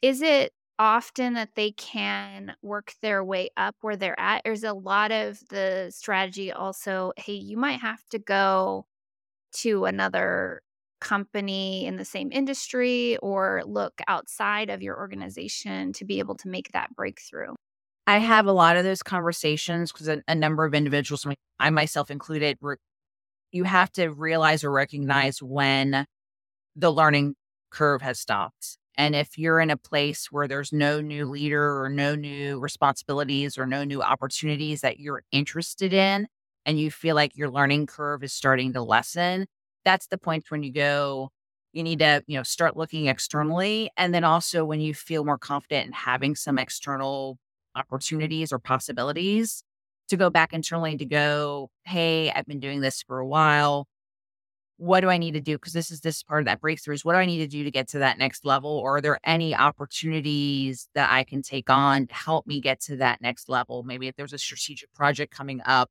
is 0.03 0.21
it 0.21 0.53
often 0.77 1.33
that 1.33 1.55
they 1.55 1.71
can 1.71 2.55
work 2.61 2.93
their 3.01 3.23
way 3.23 3.49
up 3.57 3.75
where 3.81 3.95
they're 3.95 4.19
at? 4.19 4.43
Or 4.45 4.51
is 4.51 4.63
a 4.63 4.73
lot 4.73 5.11
of 5.11 5.39
the 5.49 5.91
strategy 5.91 6.51
also, 6.51 7.13
hey, 7.17 7.33
you 7.33 7.57
might 7.57 7.79
have 7.79 8.07
to 8.11 8.19
go 8.19 8.85
to 9.53 9.85
another 9.85 10.61
company 11.01 11.87
in 11.87 11.95
the 11.95 12.05
same 12.05 12.31
industry 12.31 13.17
or 13.17 13.63
look 13.65 13.99
outside 14.07 14.69
of 14.69 14.83
your 14.83 14.95
organization 14.95 15.93
to 15.93 16.05
be 16.05 16.19
able 16.19 16.35
to 16.35 16.47
make 16.47 16.73
that 16.73 16.95
breakthrough? 16.95 17.55
I 18.05 18.19
have 18.19 18.45
a 18.45 18.51
lot 18.51 18.77
of 18.77 18.83
those 18.83 19.01
conversations 19.01 19.91
because 19.91 20.07
a, 20.09 20.21
a, 20.27 20.35
number 20.35 20.63
of 20.63 20.75
individuals, 20.75 21.25
I 21.59 21.71
myself 21.71 22.11
included, 22.11 22.59
re- 22.61 22.75
you 23.55 23.63
have 23.63 23.91
to 23.93 24.09
realize 24.09 24.63
or 24.63 24.71
recognize 24.71 25.41
when 25.41 26.05
the 26.75 26.91
learning 26.91 27.35
curve 27.71 28.01
has 28.01 28.19
stopped. 28.19 28.77
And 28.97 29.15
if 29.15 29.37
you're 29.37 29.59
in 29.59 29.69
a 29.69 29.77
place 29.77 30.27
where 30.31 30.47
there's 30.47 30.71
no 30.71 31.01
new 31.01 31.25
leader 31.25 31.81
or 31.81 31.89
no 31.89 32.15
new 32.15 32.59
responsibilities 32.59 33.57
or 33.57 33.65
no 33.65 33.83
new 33.83 34.01
opportunities 34.01 34.81
that 34.81 34.99
you're 34.99 35.23
interested 35.31 35.93
in, 35.93 36.27
and 36.65 36.79
you 36.79 36.89
feel 36.89 37.15
like 37.15 37.35
your 37.35 37.49
learning 37.49 37.85
curve 37.87 38.23
is 38.23 38.33
starting 38.33 38.73
to 38.73 38.81
lessen, 38.81 39.45
that's 39.83 40.07
the 40.07 40.17
point 40.17 40.45
when 40.49 40.63
you 40.63 40.71
go, 40.71 41.29
you 41.73 41.83
need 41.83 41.99
to, 41.99 42.23
you 42.27 42.37
know, 42.37 42.43
start 42.43 42.77
looking 42.77 43.07
externally. 43.07 43.89
And 43.97 44.13
then 44.13 44.23
also 44.23 44.65
when 44.65 44.79
you 44.81 44.93
feel 44.93 45.25
more 45.25 45.37
confident 45.37 45.87
in 45.87 45.93
having 45.93 46.35
some 46.35 46.57
external 46.57 47.37
opportunities 47.75 48.51
or 48.51 48.59
possibilities 48.59 49.63
to 50.09 50.17
go 50.17 50.29
back 50.29 50.53
internally 50.53 50.97
to 50.97 51.05
go, 51.05 51.69
hey, 51.83 52.31
I've 52.31 52.45
been 52.45 52.59
doing 52.59 52.81
this 52.81 53.03
for 53.03 53.19
a 53.19 53.27
while 53.27 53.87
what 54.77 55.01
do 55.01 55.09
I 55.09 55.17
need 55.17 55.33
to 55.33 55.41
do? 55.41 55.55
Because 55.55 55.73
this 55.73 55.89
is 55.89 56.01
this 56.01 56.21
part 56.23 56.41
of 56.41 56.45
that 56.45 56.59
breakthrough 56.59 56.95
is 56.95 57.05
what 57.05 57.13
do 57.13 57.19
I 57.19 57.25
need 57.25 57.39
to 57.39 57.47
do 57.47 57.63
to 57.63 57.71
get 57.71 57.87
to 57.89 57.99
that 57.99 58.17
next 58.17 58.45
level? 58.45 58.71
Or 58.71 58.97
are 58.97 59.01
there 59.01 59.19
any 59.23 59.55
opportunities 59.55 60.89
that 60.95 61.11
I 61.11 61.23
can 61.23 61.41
take 61.41 61.69
on 61.69 62.07
to 62.07 62.13
help 62.13 62.45
me 62.45 62.59
get 62.59 62.81
to 62.81 62.97
that 62.97 63.21
next 63.21 63.47
level? 63.47 63.83
Maybe 63.83 64.07
if 64.07 64.15
there's 64.15 64.33
a 64.33 64.37
strategic 64.37 64.93
project 64.93 65.33
coming 65.33 65.61
up, 65.65 65.89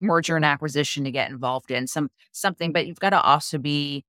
merger 0.00 0.36
and 0.36 0.44
acquisition 0.44 1.04
to 1.04 1.10
get 1.10 1.30
involved 1.30 1.70
in 1.70 1.86
some 1.86 2.08
something, 2.32 2.72
but 2.72 2.86
you've 2.86 3.00
got 3.00 3.10
to 3.10 3.20
also 3.20 3.58
be 3.58 4.04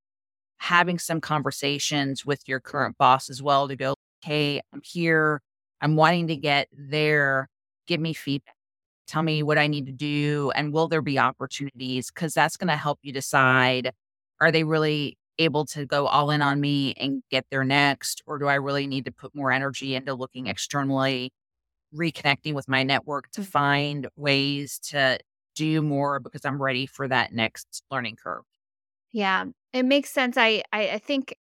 having 0.57 0.97
some 0.99 1.21
conversations 1.21 2.25
with 2.25 2.41
your 2.47 2.59
current 2.59 2.97
boss 2.97 3.29
as 3.29 3.43
well 3.43 3.67
to 3.67 3.75
go, 3.75 3.93
hey, 4.23 4.61
I'm 4.73 4.81
here. 4.83 5.41
I'm 5.79 5.95
wanting 5.95 6.27
to 6.27 6.35
get 6.35 6.67
there. 6.73 7.47
Give 7.85 8.01
me 8.01 8.13
feedback. 8.13 8.56
Tell 9.07 9.23
me 9.23 9.43
what 9.43 9.57
I 9.57 9.67
need 9.67 9.85
to 9.85 9.91
do. 9.91 10.51
And 10.55 10.73
will 10.73 10.87
there 10.87 11.01
be 11.01 11.17
opportunities? 11.17 12.11
Because 12.11 12.33
that's 12.33 12.57
going 12.57 12.67
to 12.67 12.75
help 12.75 12.99
you 13.01 13.13
decide 13.13 13.91
are 14.39 14.51
they 14.51 14.63
really 14.63 15.17
able 15.39 15.65
to 15.65 15.85
go 15.85 16.07
all 16.07 16.29
in 16.31 16.41
on 16.41 16.59
me 16.59 16.93
and 16.93 17.23
get 17.31 17.45
there 17.49 17.63
next? 17.63 18.21
Or 18.25 18.37
do 18.37 18.47
I 18.47 18.55
really 18.55 18.87
need 18.87 19.05
to 19.05 19.11
put 19.11 19.35
more 19.35 19.51
energy 19.51 19.95
into 19.95 20.13
looking 20.13 20.47
externally, 20.47 21.31
reconnecting 21.95 22.53
with 22.53 22.67
my 22.67 22.83
network 22.83 23.31
to 23.31 23.41
mm. 23.41 23.45
find 23.45 24.07
ways 24.15 24.79
to 24.89 25.19
do 25.55 25.81
more 25.81 26.19
because 26.19 26.45
I'm 26.45 26.61
ready 26.61 26.85
for 26.85 27.07
that 27.07 27.33
next 27.33 27.83
learning 27.89 28.17
curve? 28.21 28.43
Yeah, 29.11 29.45
it 29.73 29.83
makes 29.83 30.11
sense. 30.11 30.37
I, 30.37 30.63
I, 30.71 30.89
I 30.89 30.97
think 30.99 31.35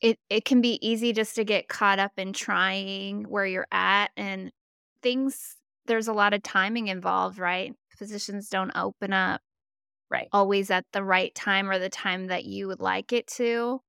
it, 0.00 0.18
it 0.28 0.44
can 0.44 0.60
be 0.60 0.78
easy 0.86 1.12
just 1.12 1.34
to 1.36 1.44
get 1.44 1.68
caught 1.68 1.98
up 1.98 2.12
in 2.16 2.32
trying 2.32 3.24
where 3.24 3.46
you're 3.46 3.68
at 3.70 4.08
and 4.16 4.50
things, 5.02 5.56
there's 5.90 6.08
a 6.08 6.12
lot 6.12 6.32
of 6.32 6.42
timing 6.42 6.86
involved, 6.86 7.38
right? 7.38 7.74
Positions 7.98 8.48
don't 8.48 8.70
open 8.76 9.12
up 9.12 9.40
Right. 10.08 10.28
always 10.32 10.70
at 10.70 10.86
the 10.92 11.04
right 11.04 11.32
time 11.34 11.70
or 11.70 11.78
the 11.78 11.88
time 11.88 12.28
that 12.28 12.44
you 12.44 12.66
would 12.66 12.80
like 12.80 13.12
it 13.12 13.28
to. 13.36 13.80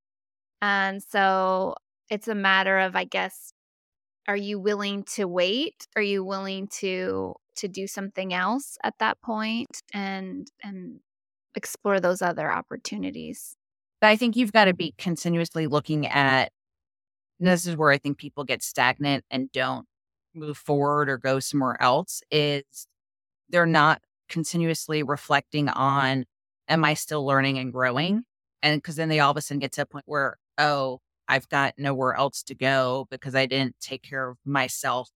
And 0.61 1.01
so 1.01 1.75
it's 2.09 2.27
a 2.27 2.35
matter 2.35 2.79
of, 2.79 2.95
I 2.95 3.05
guess, 3.05 3.53
are 4.27 4.35
you 4.35 4.59
willing 4.59 5.03
to 5.15 5.25
wait? 5.25 5.87
Are 5.95 6.01
you 6.01 6.23
willing 6.23 6.67
to 6.79 7.35
to 7.57 7.67
do 7.67 7.85
something 7.87 8.33
else 8.33 8.77
at 8.83 8.95
that 8.99 9.21
point 9.21 9.81
and 9.93 10.47
and 10.63 10.99
explore 11.55 11.99
those 11.99 12.21
other 12.21 12.51
opportunities? 12.51 13.55
But 13.99 14.07
I 14.07 14.15
think 14.15 14.35
you've 14.35 14.53
got 14.53 14.65
to 14.65 14.73
be 14.73 14.89
mm-hmm. 14.89 15.03
continuously 15.03 15.67
looking 15.67 16.07
at 16.07 16.51
this 17.39 17.65
is 17.65 17.75
where 17.75 17.91
I 17.91 17.97
think 17.97 18.17
people 18.17 18.43
get 18.43 18.61
stagnant 18.61 19.25
and 19.31 19.51
don't 19.51 19.87
move 20.33 20.57
forward 20.57 21.09
or 21.09 21.17
go 21.17 21.39
somewhere 21.39 21.81
else 21.81 22.21
is 22.31 22.87
they're 23.49 23.65
not 23.65 24.01
continuously 24.29 25.03
reflecting 25.03 25.69
on 25.69 26.25
am 26.67 26.85
I 26.85 26.93
still 26.93 27.25
learning 27.25 27.57
and 27.57 27.71
growing? 27.71 28.23
And 28.63 28.81
because 28.81 28.95
then 28.95 29.09
they 29.09 29.19
all 29.19 29.31
of 29.31 29.37
a 29.37 29.41
sudden 29.41 29.59
get 29.59 29.73
to 29.73 29.81
a 29.81 29.85
point 29.85 30.05
where, 30.07 30.37
oh, 30.57 30.99
I've 31.27 31.49
got 31.49 31.73
nowhere 31.77 32.13
else 32.13 32.43
to 32.43 32.55
go 32.55 33.07
because 33.09 33.35
I 33.35 33.45
didn't 33.45 33.75
take 33.79 34.03
care 34.03 34.29
of 34.29 34.37
myself, 34.45 35.09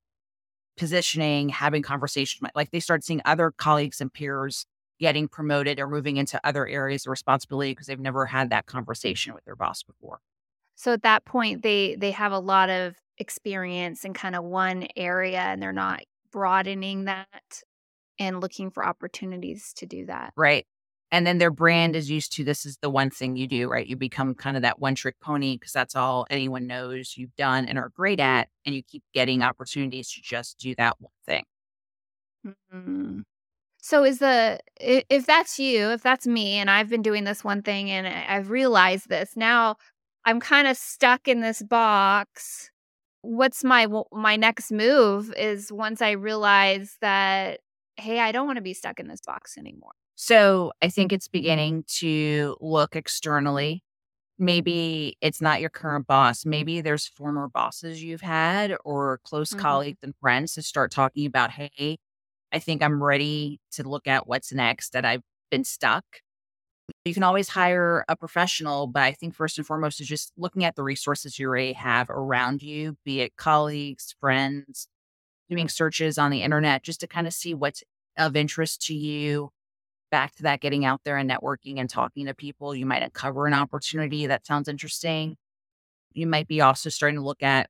positioning, 0.78 1.50
having 1.50 1.82
conversations. 1.82 2.50
Like 2.56 2.72
they 2.72 2.80
start 2.80 3.04
seeing 3.04 3.22
other 3.26 3.52
colleagues 3.52 4.02
and 4.02 4.12
peers 4.12 4.66
getting 5.00 5.28
promoted 5.28 5.80
or 5.80 5.88
moving 5.88 6.18
into 6.18 6.40
other 6.46 6.68
areas 6.68 7.06
of 7.06 7.12
responsibility 7.12 7.72
because 7.72 7.88
they've 7.88 8.00
never 8.00 8.26
had 8.26 8.50
that 8.50 8.66
conversation 8.66 9.34
with 9.34 9.44
their 9.46 9.56
boss 9.56 9.84
before. 9.84 10.20
So 10.76 10.94
at 10.94 11.04
that 11.04 11.26
point 11.26 11.64
they 11.64 11.96
they 11.96 12.12
have 12.12 12.32
a 12.32 12.40
lot 12.40 12.70
of 12.70 12.96
experience 13.18 14.06
in 14.06 14.14
kind 14.14 14.36
of 14.36 14.44
one 14.44 14.88
area 14.96 15.40
and 15.40 15.62
they're 15.62 15.72
not 15.74 16.02
broadening 16.32 17.06
that 17.06 17.62
and 18.20 18.42
looking 18.42 18.72
for 18.72 18.86
opportunities 18.86 19.74
to 19.74 19.86
do 19.86 20.06
that. 20.06 20.34
Right. 20.36 20.66
And 21.12 21.26
then 21.26 21.38
their 21.38 21.52
brand 21.52 21.96
is 21.96 22.10
used 22.10 22.34
to 22.34 22.44
this 22.44 22.66
is 22.66 22.78
the 22.82 22.90
one 22.90 23.10
thing 23.10 23.38
you 23.38 23.48
do, 23.48 23.70
right? 23.70 23.86
You 23.88 23.96
become 23.96 24.34
kind 24.36 24.58
of 24.58 24.64
that 24.64 24.80
one 24.80 24.96
trick 24.96 25.16
pony 25.22 25.56
because 25.56 25.72
that's 25.72 25.96
all 25.96 26.26
anyone 26.30 26.68
knows 26.68 27.16
you've 27.16 27.36
done 27.36 27.66
and 27.66 27.78
are 27.78 27.90
great 27.90 28.20
at. 28.20 28.50
And 28.66 28.76
you 28.76 28.84
keep 28.84 29.04
getting 29.14 29.42
opportunities 29.42 30.12
to 30.12 30.22
just 30.22 30.58
do 30.58 30.76
that 30.76 31.00
one 31.00 31.12
thing. 31.26 31.46
Mhm. 32.46 33.24
So 33.82 34.04
is 34.04 34.20
the 34.20 34.60
if 34.80 35.26
that's 35.26 35.60
you, 35.60 35.92
if 35.92 36.04
that's 36.04 36.28
me, 36.28 36.56
and 36.56 36.70
I've 36.72 36.90
been 36.90 37.02
doing 37.04 37.24
this 37.26 37.44
one 37.44 37.62
thing 37.64 37.92
and 37.92 38.08
I've 38.08 38.50
realized 38.50 39.10
this 39.10 39.36
now, 39.38 39.78
I'm 40.26 40.40
kind 40.40 40.68
of 40.68 40.78
stuck 40.78 41.28
in 41.28 41.42
this 41.42 41.62
box. 41.64 42.72
What's 43.26 43.64
my 43.64 43.88
my 44.12 44.36
next 44.36 44.72
move? 44.72 45.34
Is 45.36 45.72
once 45.72 46.02
I 46.02 46.12
realize 46.12 46.98
that 47.02 47.62
hey, 47.98 48.20
I 48.20 48.32
don't 48.32 48.46
want 48.46 48.58
to 48.58 48.62
be 48.62 48.74
stuck 48.74 49.00
in 49.00 49.08
this 49.08 49.22
box 49.26 49.58
anymore. 49.58 49.94
So 50.16 50.72
I 50.82 50.90
think 50.90 51.12
it's 51.12 51.28
beginning 51.28 51.84
to 52.00 52.56
look 52.62 52.96
externally. 52.96 53.84
Maybe 54.40 55.18
it's 55.22 55.42
not 55.42 55.62
your 55.62 55.70
current 55.72 56.08
boss. 56.08 56.46
Maybe 56.46 56.82
there's 56.82 57.08
former 57.08 57.50
bosses 57.50 58.04
you've 58.04 58.22
had 58.22 58.76
or 58.86 59.20
close 59.26 59.54
Mhm. 59.54 59.62
colleagues 59.62 60.00
and 60.04 60.16
friends 60.22 60.54
to 60.56 60.64
start 60.64 60.92
talking 60.92 61.26
about, 61.26 61.52
hey, 61.52 61.98
I 62.54 62.60
think 62.60 62.84
I'm 62.84 63.04
ready 63.04 63.60
to 63.74 63.84
look 63.88 64.08
at 64.08 64.28
what's 64.28 64.54
next 64.54 64.94
that 64.94 65.06
I've 65.06 65.24
been 65.52 65.66
stuck. 65.66 66.06
You 67.06 67.14
can 67.14 67.24
always 67.24 67.50
hire 67.50 68.06
a 68.08 68.16
professional, 68.16 68.88
but 68.88 69.04
I 69.04 69.12
think 69.12 69.36
first 69.36 69.58
and 69.58 69.66
foremost 69.66 70.02
is 70.02 70.08
just 70.08 70.34
looking 70.38 70.64
at 70.64 70.76
the 70.76 70.84
resources 70.84 71.38
you 71.40 71.48
already 71.48 71.74
have 71.74 72.10
around 72.10 72.62
you, 72.62 72.98
be 73.06 73.22
it 73.22 73.36
colleagues, 73.38 74.16
friends, 74.20 74.88
doing 75.50 75.70
searches 75.70 76.18
on 76.18 76.32
the 76.32 76.42
internet 76.42 76.84
just 76.84 77.00
to 77.02 77.08
kind 77.08 77.28
of 77.28 77.34
see 77.34 77.54
what's 77.54 77.84
of 78.18 78.36
interest 78.36 78.82
to 78.88 78.94
you. 78.94 79.52
Back 80.12 80.36
to 80.36 80.44
that, 80.44 80.62
getting 80.62 80.86
out 80.86 81.02
there 81.04 81.18
and 81.18 81.30
networking 81.30 81.80
and 81.80 81.90
talking 81.90 82.28
to 82.28 82.34
people. 82.34 82.76
You 82.76 82.86
might 82.86 83.04
uncover 83.04 83.48
an 83.48 83.54
opportunity 83.54 84.28
that 84.28 84.46
sounds 84.46 84.68
interesting. 84.68 85.38
You 86.14 86.28
might 86.28 86.48
be 86.48 86.62
also 86.62 86.90
starting 86.90 87.20
to 87.20 87.26
look 87.26 87.44
at 87.44 87.70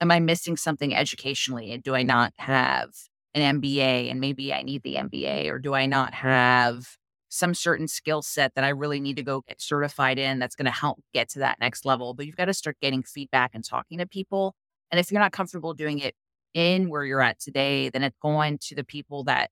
Am 0.00 0.10
I 0.10 0.20
missing 0.20 0.58
something 0.58 0.94
educationally? 0.94 1.72
And 1.72 1.82
do 1.82 1.94
I 1.94 2.02
not 2.02 2.34
have 2.36 2.90
an 3.34 3.60
MBA? 3.60 4.10
And 4.10 4.20
maybe 4.20 4.52
I 4.52 4.60
need 4.62 4.82
the 4.82 4.96
MBA, 4.96 5.50
or 5.50 5.58
do 5.58 5.72
I 5.72 5.86
not 5.86 6.12
have 6.12 6.98
some 7.36 7.54
certain 7.54 7.88
skill 7.88 8.22
set 8.22 8.54
that 8.54 8.64
I 8.64 8.70
really 8.70 9.00
need 9.00 9.16
to 9.16 9.22
go 9.22 9.42
get 9.46 9.60
certified 9.60 10.18
in 10.18 10.38
that's 10.38 10.56
going 10.56 10.66
to 10.66 10.70
help 10.70 10.98
get 11.12 11.28
to 11.30 11.40
that 11.40 11.58
next 11.60 11.84
level? 11.84 12.14
But 12.14 12.26
you've 12.26 12.36
got 12.36 12.46
to 12.46 12.54
start 12.54 12.76
getting 12.80 13.02
feedback 13.02 13.52
and 13.54 13.64
talking 13.64 13.98
to 13.98 14.06
people. 14.06 14.54
And 14.90 14.98
if 14.98 15.10
you're 15.10 15.20
not 15.20 15.32
comfortable 15.32 15.74
doing 15.74 15.98
it 15.98 16.14
in 16.54 16.88
where 16.88 17.04
you're 17.04 17.20
at 17.20 17.38
today, 17.38 17.88
then 17.90 18.02
it's 18.02 18.16
going 18.20 18.58
to 18.62 18.74
the 18.74 18.84
people 18.84 19.24
that 19.24 19.50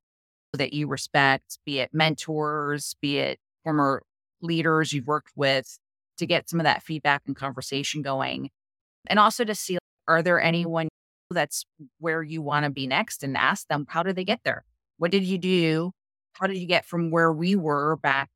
that 0.55 0.73
you 0.73 0.87
respect, 0.87 1.59
be 1.67 1.81
it 1.81 1.91
mentors, 1.93 2.95
be 3.01 3.19
it 3.19 3.39
former 3.65 4.03
leaders 4.41 4.93
you've 4.93 5.07
worked 5.07 5.33
with, 5.35 5.79
to 6.17 6.27
get 6.27 6.49
some 6.49 6.61
of 6.61 6.65
that 6.65 6.83
feedback 6.83 7.23
and 7.27 7.35
conversation 7.35 8.03
going. 8.03 8.51
And 9.07 9.19
also 9.19 9.45
to 9.45 9.55
see 9.55 9.79
are 10.07 10.23
there 10.23 10.41
anyone 10.41 10.89
that's 11.31 11.65
where 11.99 12.23
you 12.23 12.43
want 12.43 12.65
to 12.65 12.71
be 12.71 12.87
next 12.87 13.23
and 13.23 13.37
ask 13.37 13.67
them 13.69 13.87
how 13.89 14.03
did 14.03 14.17
they 14.17 14.25
get 14.25 14.41
there? 14.45 14.65
What 14.99 15.11
did 15.11 15.25
you 15.25 15.39
do? 15.39 15.93
How 16.35 16.47
did 16.47 16.59
you 16.59 16.67
get 16.67 16.85
from 16.85 17.11
where 17.11 17.33
we 17.33 17.57
were 17.57 17.97
back 17.97 18.29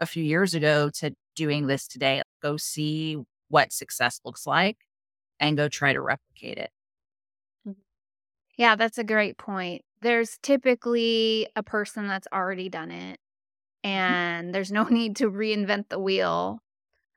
a 0.00 0.06
few 0.06 0.22
years 0.22 0.54
ago 0.54 0.90
to 0.94 1.14
doing 1.34 1.66
this 1.66 1.86
today? 1.86 2.22
Go 2.42 2.56
see 2.56 3.18
what 3.48 3.72
success 3.72 4.20
looks 4.24 4.46
like 4.46 4.76
and 5.40 5.56
go 5.56 5.68
try 5.68 5.92
to 5.92 6.00
replicate 6.00 6.58
it. 6.58 6.70
Mm-hmm. 7.66 7.80
Yeah, 8.56 8.76
that's 8.76 8.98
a 8.98 9.04
great 9.04 9.38
point. 9.38 9.82
There's 10.00 10.38
typically 10.42 11.48
a 11.56 11.62
person 11.62 12.06
that's 12.08 12.28
already 12.32 12.68
done 12.68 12.90
it, 12.90 13.18
mm-hmm. 13.84 13.88
and 13.88 14.54
there's 14.54 14.72
no 14.72 14.84
need 14.90 15.16
to 15.16 15.30
reinvent 15.30 15.88
the 15.88 15.98
wheel. 15.98 16.60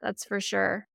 That's 0.01 0.23
for 0.23 0.39
sure. 0.39 0.87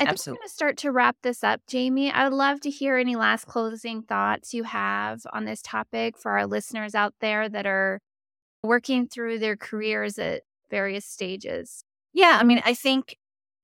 I 0.00 0.04
think 0.04 0.14
Absolutely. 0.14 0.38
going 0.38 0.48
to 0.48 0.54
start 0.54 0.76
to 0.78 0.90
wrap 0.90 1.16
this 1.22 1.44
up, 1.44 1.60
Jamie. 1.68 2.10
I 2.10 2.24
would 2.24 2.36
love 2.36 2.60
to 2.62 2.70
hear 2.70 2.96
any 2.96 3.14
last 3.14 3.46
closing 3.46 4.02
thoughts 4.02 4.52
you 4.52 4.64
have 4.64 5.20
on 5.32 5.44
this 5.44 5.62
topic 5.62 6.18
for 6.18 6.32
our 6.32 6.46
listeners 6.46 6.96
out 6.96 7.14
there 7.20 7.48
that 7.48 7.66
are 7.66 8.00
working 8.62 9.08
through 9.08 9.38
their 9.38 9.56
careers 9.56 10.18
at 10.18 10.42
various 10.70 11.04
stages. 11.04 11.84
Yeah, 12.12 12.38
I 12.40 12.44
mean, 12.44 12.62
I 12.64 12.74
think 12.74 13.16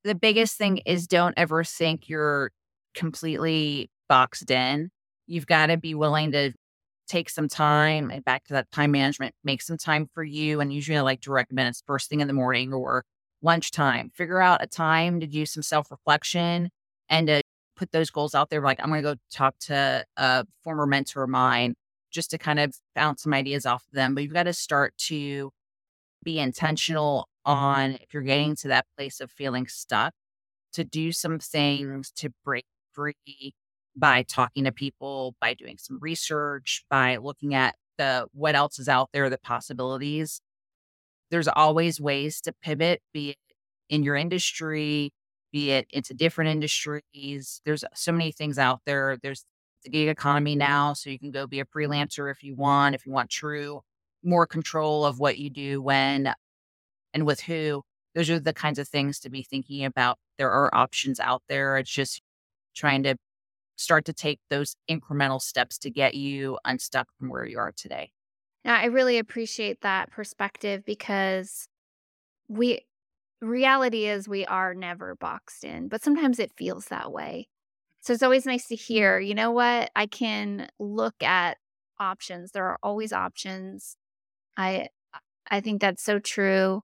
the 0.04 0.14
biggest 0.14 0.56
thing 0.56 0.78
is 0.78 1.06
don't 1.06 1.34
ever 1.37 1.64
think 1.64 2.08
you're 2.08 2.50
completely 2.94 3.90
boxed 4.08 4.50
in. 4.50 4.90
You've 5.26 5.46
got 5.46 5.66
to 5.66 5.76
be 5.76 5.94
willing 5.94 6.32
to 6.32 6.52
take 7.06 7.30
some 7.30 7.48
time 7.48 8.11
and 8.11 8.24
back 8.24 8.44
to 8.44 8.52
that 8.54 8.70
time 8.70 8.90
management, 8.90 9.34
make 9.44 9.62
some 9.62 9.78
time 9.78 10.08
for 10.14 10.22
you. 10.22 10.61
And 10.61 10.72
usually 10.72 10.98
I 10.98 11.02
like 11.02 11.22
to 11.22 11.32
recommend 11.32 11.68
it's 11.68 11.82
first 11.87 12.08
thing 12.08 12.20
in 12.20 12.28
the 12.28 12.34
morning 12.34 12.72
or 12.72 13.04
lunchtime. 13.42 14.11
Figure 14.14 14.40
out 14.40 14.62
a 14.62 14.66
time 14.66 15.20
to 15.20 15.26
do 15.26 15.46
some 15.46 15.62
self 15.62 15.90
reflection 15.90 16.70
and 17.08 17.26
to 17.28 17.42
put 17.76 17.92
those 17.92 18.11
goals 18.11 18.34
out 18.34 18.50
there. 18.50 18.61
Like, 18.61 18.80
I'm 18.80 18.88
going 18.88 19.02
to 19.02 19.14
go 19.14 19.20
talk 19.32 19.58
to 19.61 20.04
a 20.16 20.46
former 20.64 20.87
mentor 20.87 21.22
of 21.22 21.30
mine 21.30 21.74
just 22.11 22.31
to 22.31 22.38
kind 22.38 22.59
of 22.59 22.75
bounce 22.94 23.23
some 23.23 23.35
ideas 23.35 23.66
off 23.66 23.85
of 23.87 23.94
them. 23.94 24.14
But 24.14 24.25
you've 24.25 24.33
got 24.33 24.44
to 24.44 24.53
start 24.53 24.97
to 25.09 25.51
be 26.25 26.38
intentional 26.38 27.29
on 27.44 27.92
if 27.92 28.12
you're 28.12 28.23
getting 28.23 28.57
to 28.57 28.68
that 28.68 28.87
place 28.97 29.21
of 29.21 29.31
feeling 29.31 29.66
stuck, 29.66 30.12
to 30.73 30.85
do 30.85 31.12
some 31.12 31.38
things 31.38 32.11
to 32.16 32.31
break 32.44 32.66
free 32.92 33.55
by 33.97 34.23
talking 34.23 34.64
to 34.64 34.73
people, 34.73 35.35
by 35.40 35.55
doing 35.55 35.77
some 35.79 35.99
research, 36.01 36.85
by 36.90 37.16
looking 37.16 37.55
at 37.55 37.75
the 37.97 38.27
what 38.33 38.55
else 38.55 38.79
is 38.79 38.88
out 38.88 39.11
there, 39.12 39.31
the 39.31 39.38
possibilities. 39.38 40.40
There's 41.31 41.49
always 41.49 42.01
ways 42.01 42.40
to 42.42 42.53
pivot, 42.53 43.03
be 43.12 43.31
it 43.31 43.37
in 43.88 44.03
your 44.03 44.16
industry, 44.16 45.12
be 45.53 45.73
it 45.73 45.87
into 45.90 46.14
different 46.14 46.51
industries. 46.51 47.61
There's 47.64 47.85
so 47.94 48.12
many 48.12 48.33
things 48.33 48.59
out 48.59 48.81
there. 48.87 49.16
There's 49.23 49.44
the 49.84 49.90
gig 49.90 50.08
economy 50.08 50.56
now, 50.56 50.92
so 50.92 51.10
you 51.10 51.18
can 51.18 51.30
go 51.30 51.46
be 51.46 51.60
a 51.60 51.64
freelancer 51.64 52.30
if 52.30 52.42
you 52.42 52.54
want, 52.54 52.94
if 52.94 53.06
you 53.06 53.12
want 53.12 53.30
true 53.30 53.82
more 54.24 54.46
control 54.46 55.04
of 55.04 55.20
what 55.20 55.38
you 55.38 55.48
do 55.48 55.80
when 55.80 56.34
and 57.14 57.26
with 57.26 57.40
who. 57.40 57.82
those 58.14 58.30
are 58.30 58.40
the 58.40 58.52
kinds 58.52 58.78
of 58.78 58.88
things 58.88 59.20
to 59.20 59.30
be 59.30 59.42
thinking 59.42 59.84
about. 59.84 60.18
There 60.38 60.50
are 60.50 60.74
options 60.74 61.20
out 61.20 61.42
there. 61.48 61.78
It's 61.78 61.90
just 61.90 62.20
trying 62.74 63.02
to 63.04 63.16
start 63.76 64.04
to 64.06 64.12
take 64.12 64.40
those 64.50 64.76
incremental 64.90 65.40
steps 65.40 65.78
to 65.78 65.90
get 65.90 66.14
you 66.14 66.58
unstuck 66.64 67.08
from 67.18 67.28
where 67.28 67.46
you 67.46 67.58
are 67.58 67.72
today. 67.72 68.10
Now, 68.64 68.76
I 68.76 68.86
really 68.86 69.18
appreciate 69.18 69.82
that 69.82 70.10
perspective 70.10 70.84
because 70.84 71.68
we 72.48 72.80
reality 73.40 74.06
is 74.06 74.28
we 74.28 74.46
are 74.46 74.74
never 74.74 75.14
boxed 75.16 75.64
in, 75.64 75.88
but 75.88 76.02
sometimes 76.02 76.38
it 76.38 76.52
feels 76.56 76.86
that 76.86 77.12
way. 77.12 77.48
So 78.00 78.12
it's 78.12 78.22
always 78.22 78.46
nice 78.46 78.66
to 78.68 78.76
hear, 78.76 79.18
you 79.18 79.34
know 79.34 79.50
what? 79.50 79.90
I 79.94 80.06
can 80.06 80.68
look 80.78 81.22
at 81.22 81.58
options. 81.98 82.52
There 82.52 82.66
are 82.66 82.78
always 82.82 83.12
options. 83.12 83.96
I 84.56 84.88
I 85.50 85.61
think 85.61 85.80
that's 85.80 86.02
so 86.02 86.18
true. 86.18 86.82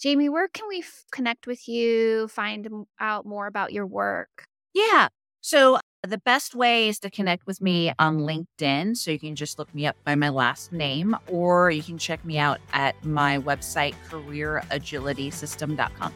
Jamie, 0.00 0.28
where 0.28 0.48
can 0.48 0.68
we 0.68 0.78
f- 0.78 1.04
connect 1.10 1.46
with 1.46 1.68
you, 1.68 2.28
find 2.28 2.86
out 3.00 3.26
more 3.26 3.46
about 3.46 3.72
your 3.72 3.86
work? 3.86 4.44
Yeah. 4.72 5.08
So 5.40 5.78
the 6.06 6.18
best 6.18 6.54
way 6.54 6.88
is 6.88 6.98
to 7.00 7.10
connect 7.10 7.46
with 7.46 7.60
me 7.60 7.92
on 7.98 8.18
LinkedIn. 8.18 8.96
So 8.96 9.10
you 9.10 9.18
can 9.18 9.34
just 9.34 9.58
look 9.58 9.74
me 9.74 9.86
up 9.86 9.96
by 10.04 10.14
my 10.14 10.28
last 10.28 10.72
name, 10.72 11.16
or 11.26 11.70
you 11.70 11.82
can 11.82 11.98
check 11.98 12.24
me 12.24 12.38
out 12.38 12.60
at 12.72 13.02
my 13.04 13.38
website, 13.38 13.94
careeragilitysystem.com. 14.08 16.14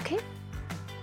Okay. 0.00 0.18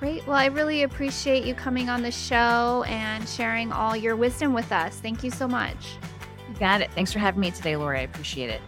Great. 0.01 0.25
Well, 0.25 0.35
I 0.35 0.47
really 0.47 0.81
appreciate 0.81 1.45
you 1.45 1.53
coming 1.53 1.87
on 1.87 2.01
the 2.01 2.09
show 2.09 2.83
and 2.87 3.29
sharing 3.29 3.71
all 3.71 3.95
your 3.95 4.15
wisdom 4.15 4.51
with 4.51 4.71
us. 4.71 4.97
Thank 4.97 5.23
you 5.23 5.29
so 5.29 5.47
much. 5.47 5.95
You 6.49 6.55
got 6.55 6.81
it. 6.81 6.91
Thanks 6.93 7.13
for 7.13 7.19
having 7.19 7.39
me 7.39 7.51
today, 7.51 7.73
Loree. 7.73 7.99
I 7.99 8.01
appreciate 8.01 8.49
it. 8.49 8.61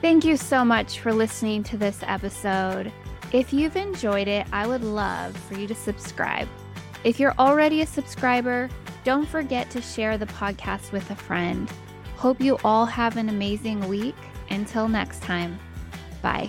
Thank 0.00 0.24
you 0.24 0.36
so 0.36 0.64
much 0.64 1.00
for 1.00 1.12
listening 1.12 1.64
to 1.64 1.76
this 1.76 2.04
episode. 2.04 2.92
If 3.32 3.52
you've 3.52 3.74
enjoyed 3.74 4.28
it, 4.28 4.46
I 4.52 4.68
would 4.68 4.84
love 4.84 5.36
for 5.36 5.58
you 5.58 5.66
to 5.66 5.74
subscribe. 5.74 6.46
If 7.02 7.18
you're 7.18 7.34
already 7.36 7.82
a 7.82 7.86
subscriber, 7.86 8.68
don't 9.02 9.28
forget 9.28 9.68
to 9.70 9.82
share 9.82 10.16
the 10.16 10.26
podcast 10.26 10.92
with 10.92 11.10
a 11.10 11.16
friend. 11.16 11.68
Hope 12.14 12.40
you 12.40 12.58
all 12.62 12.86
have 12.86 13.16
an 13.16 13.28
amazing 13.28 13.88
week. 13.88 14.14
Until 14.50 14.86
next 14.86 15.20
time, 15.22 15.58
bye. 16.22 16.48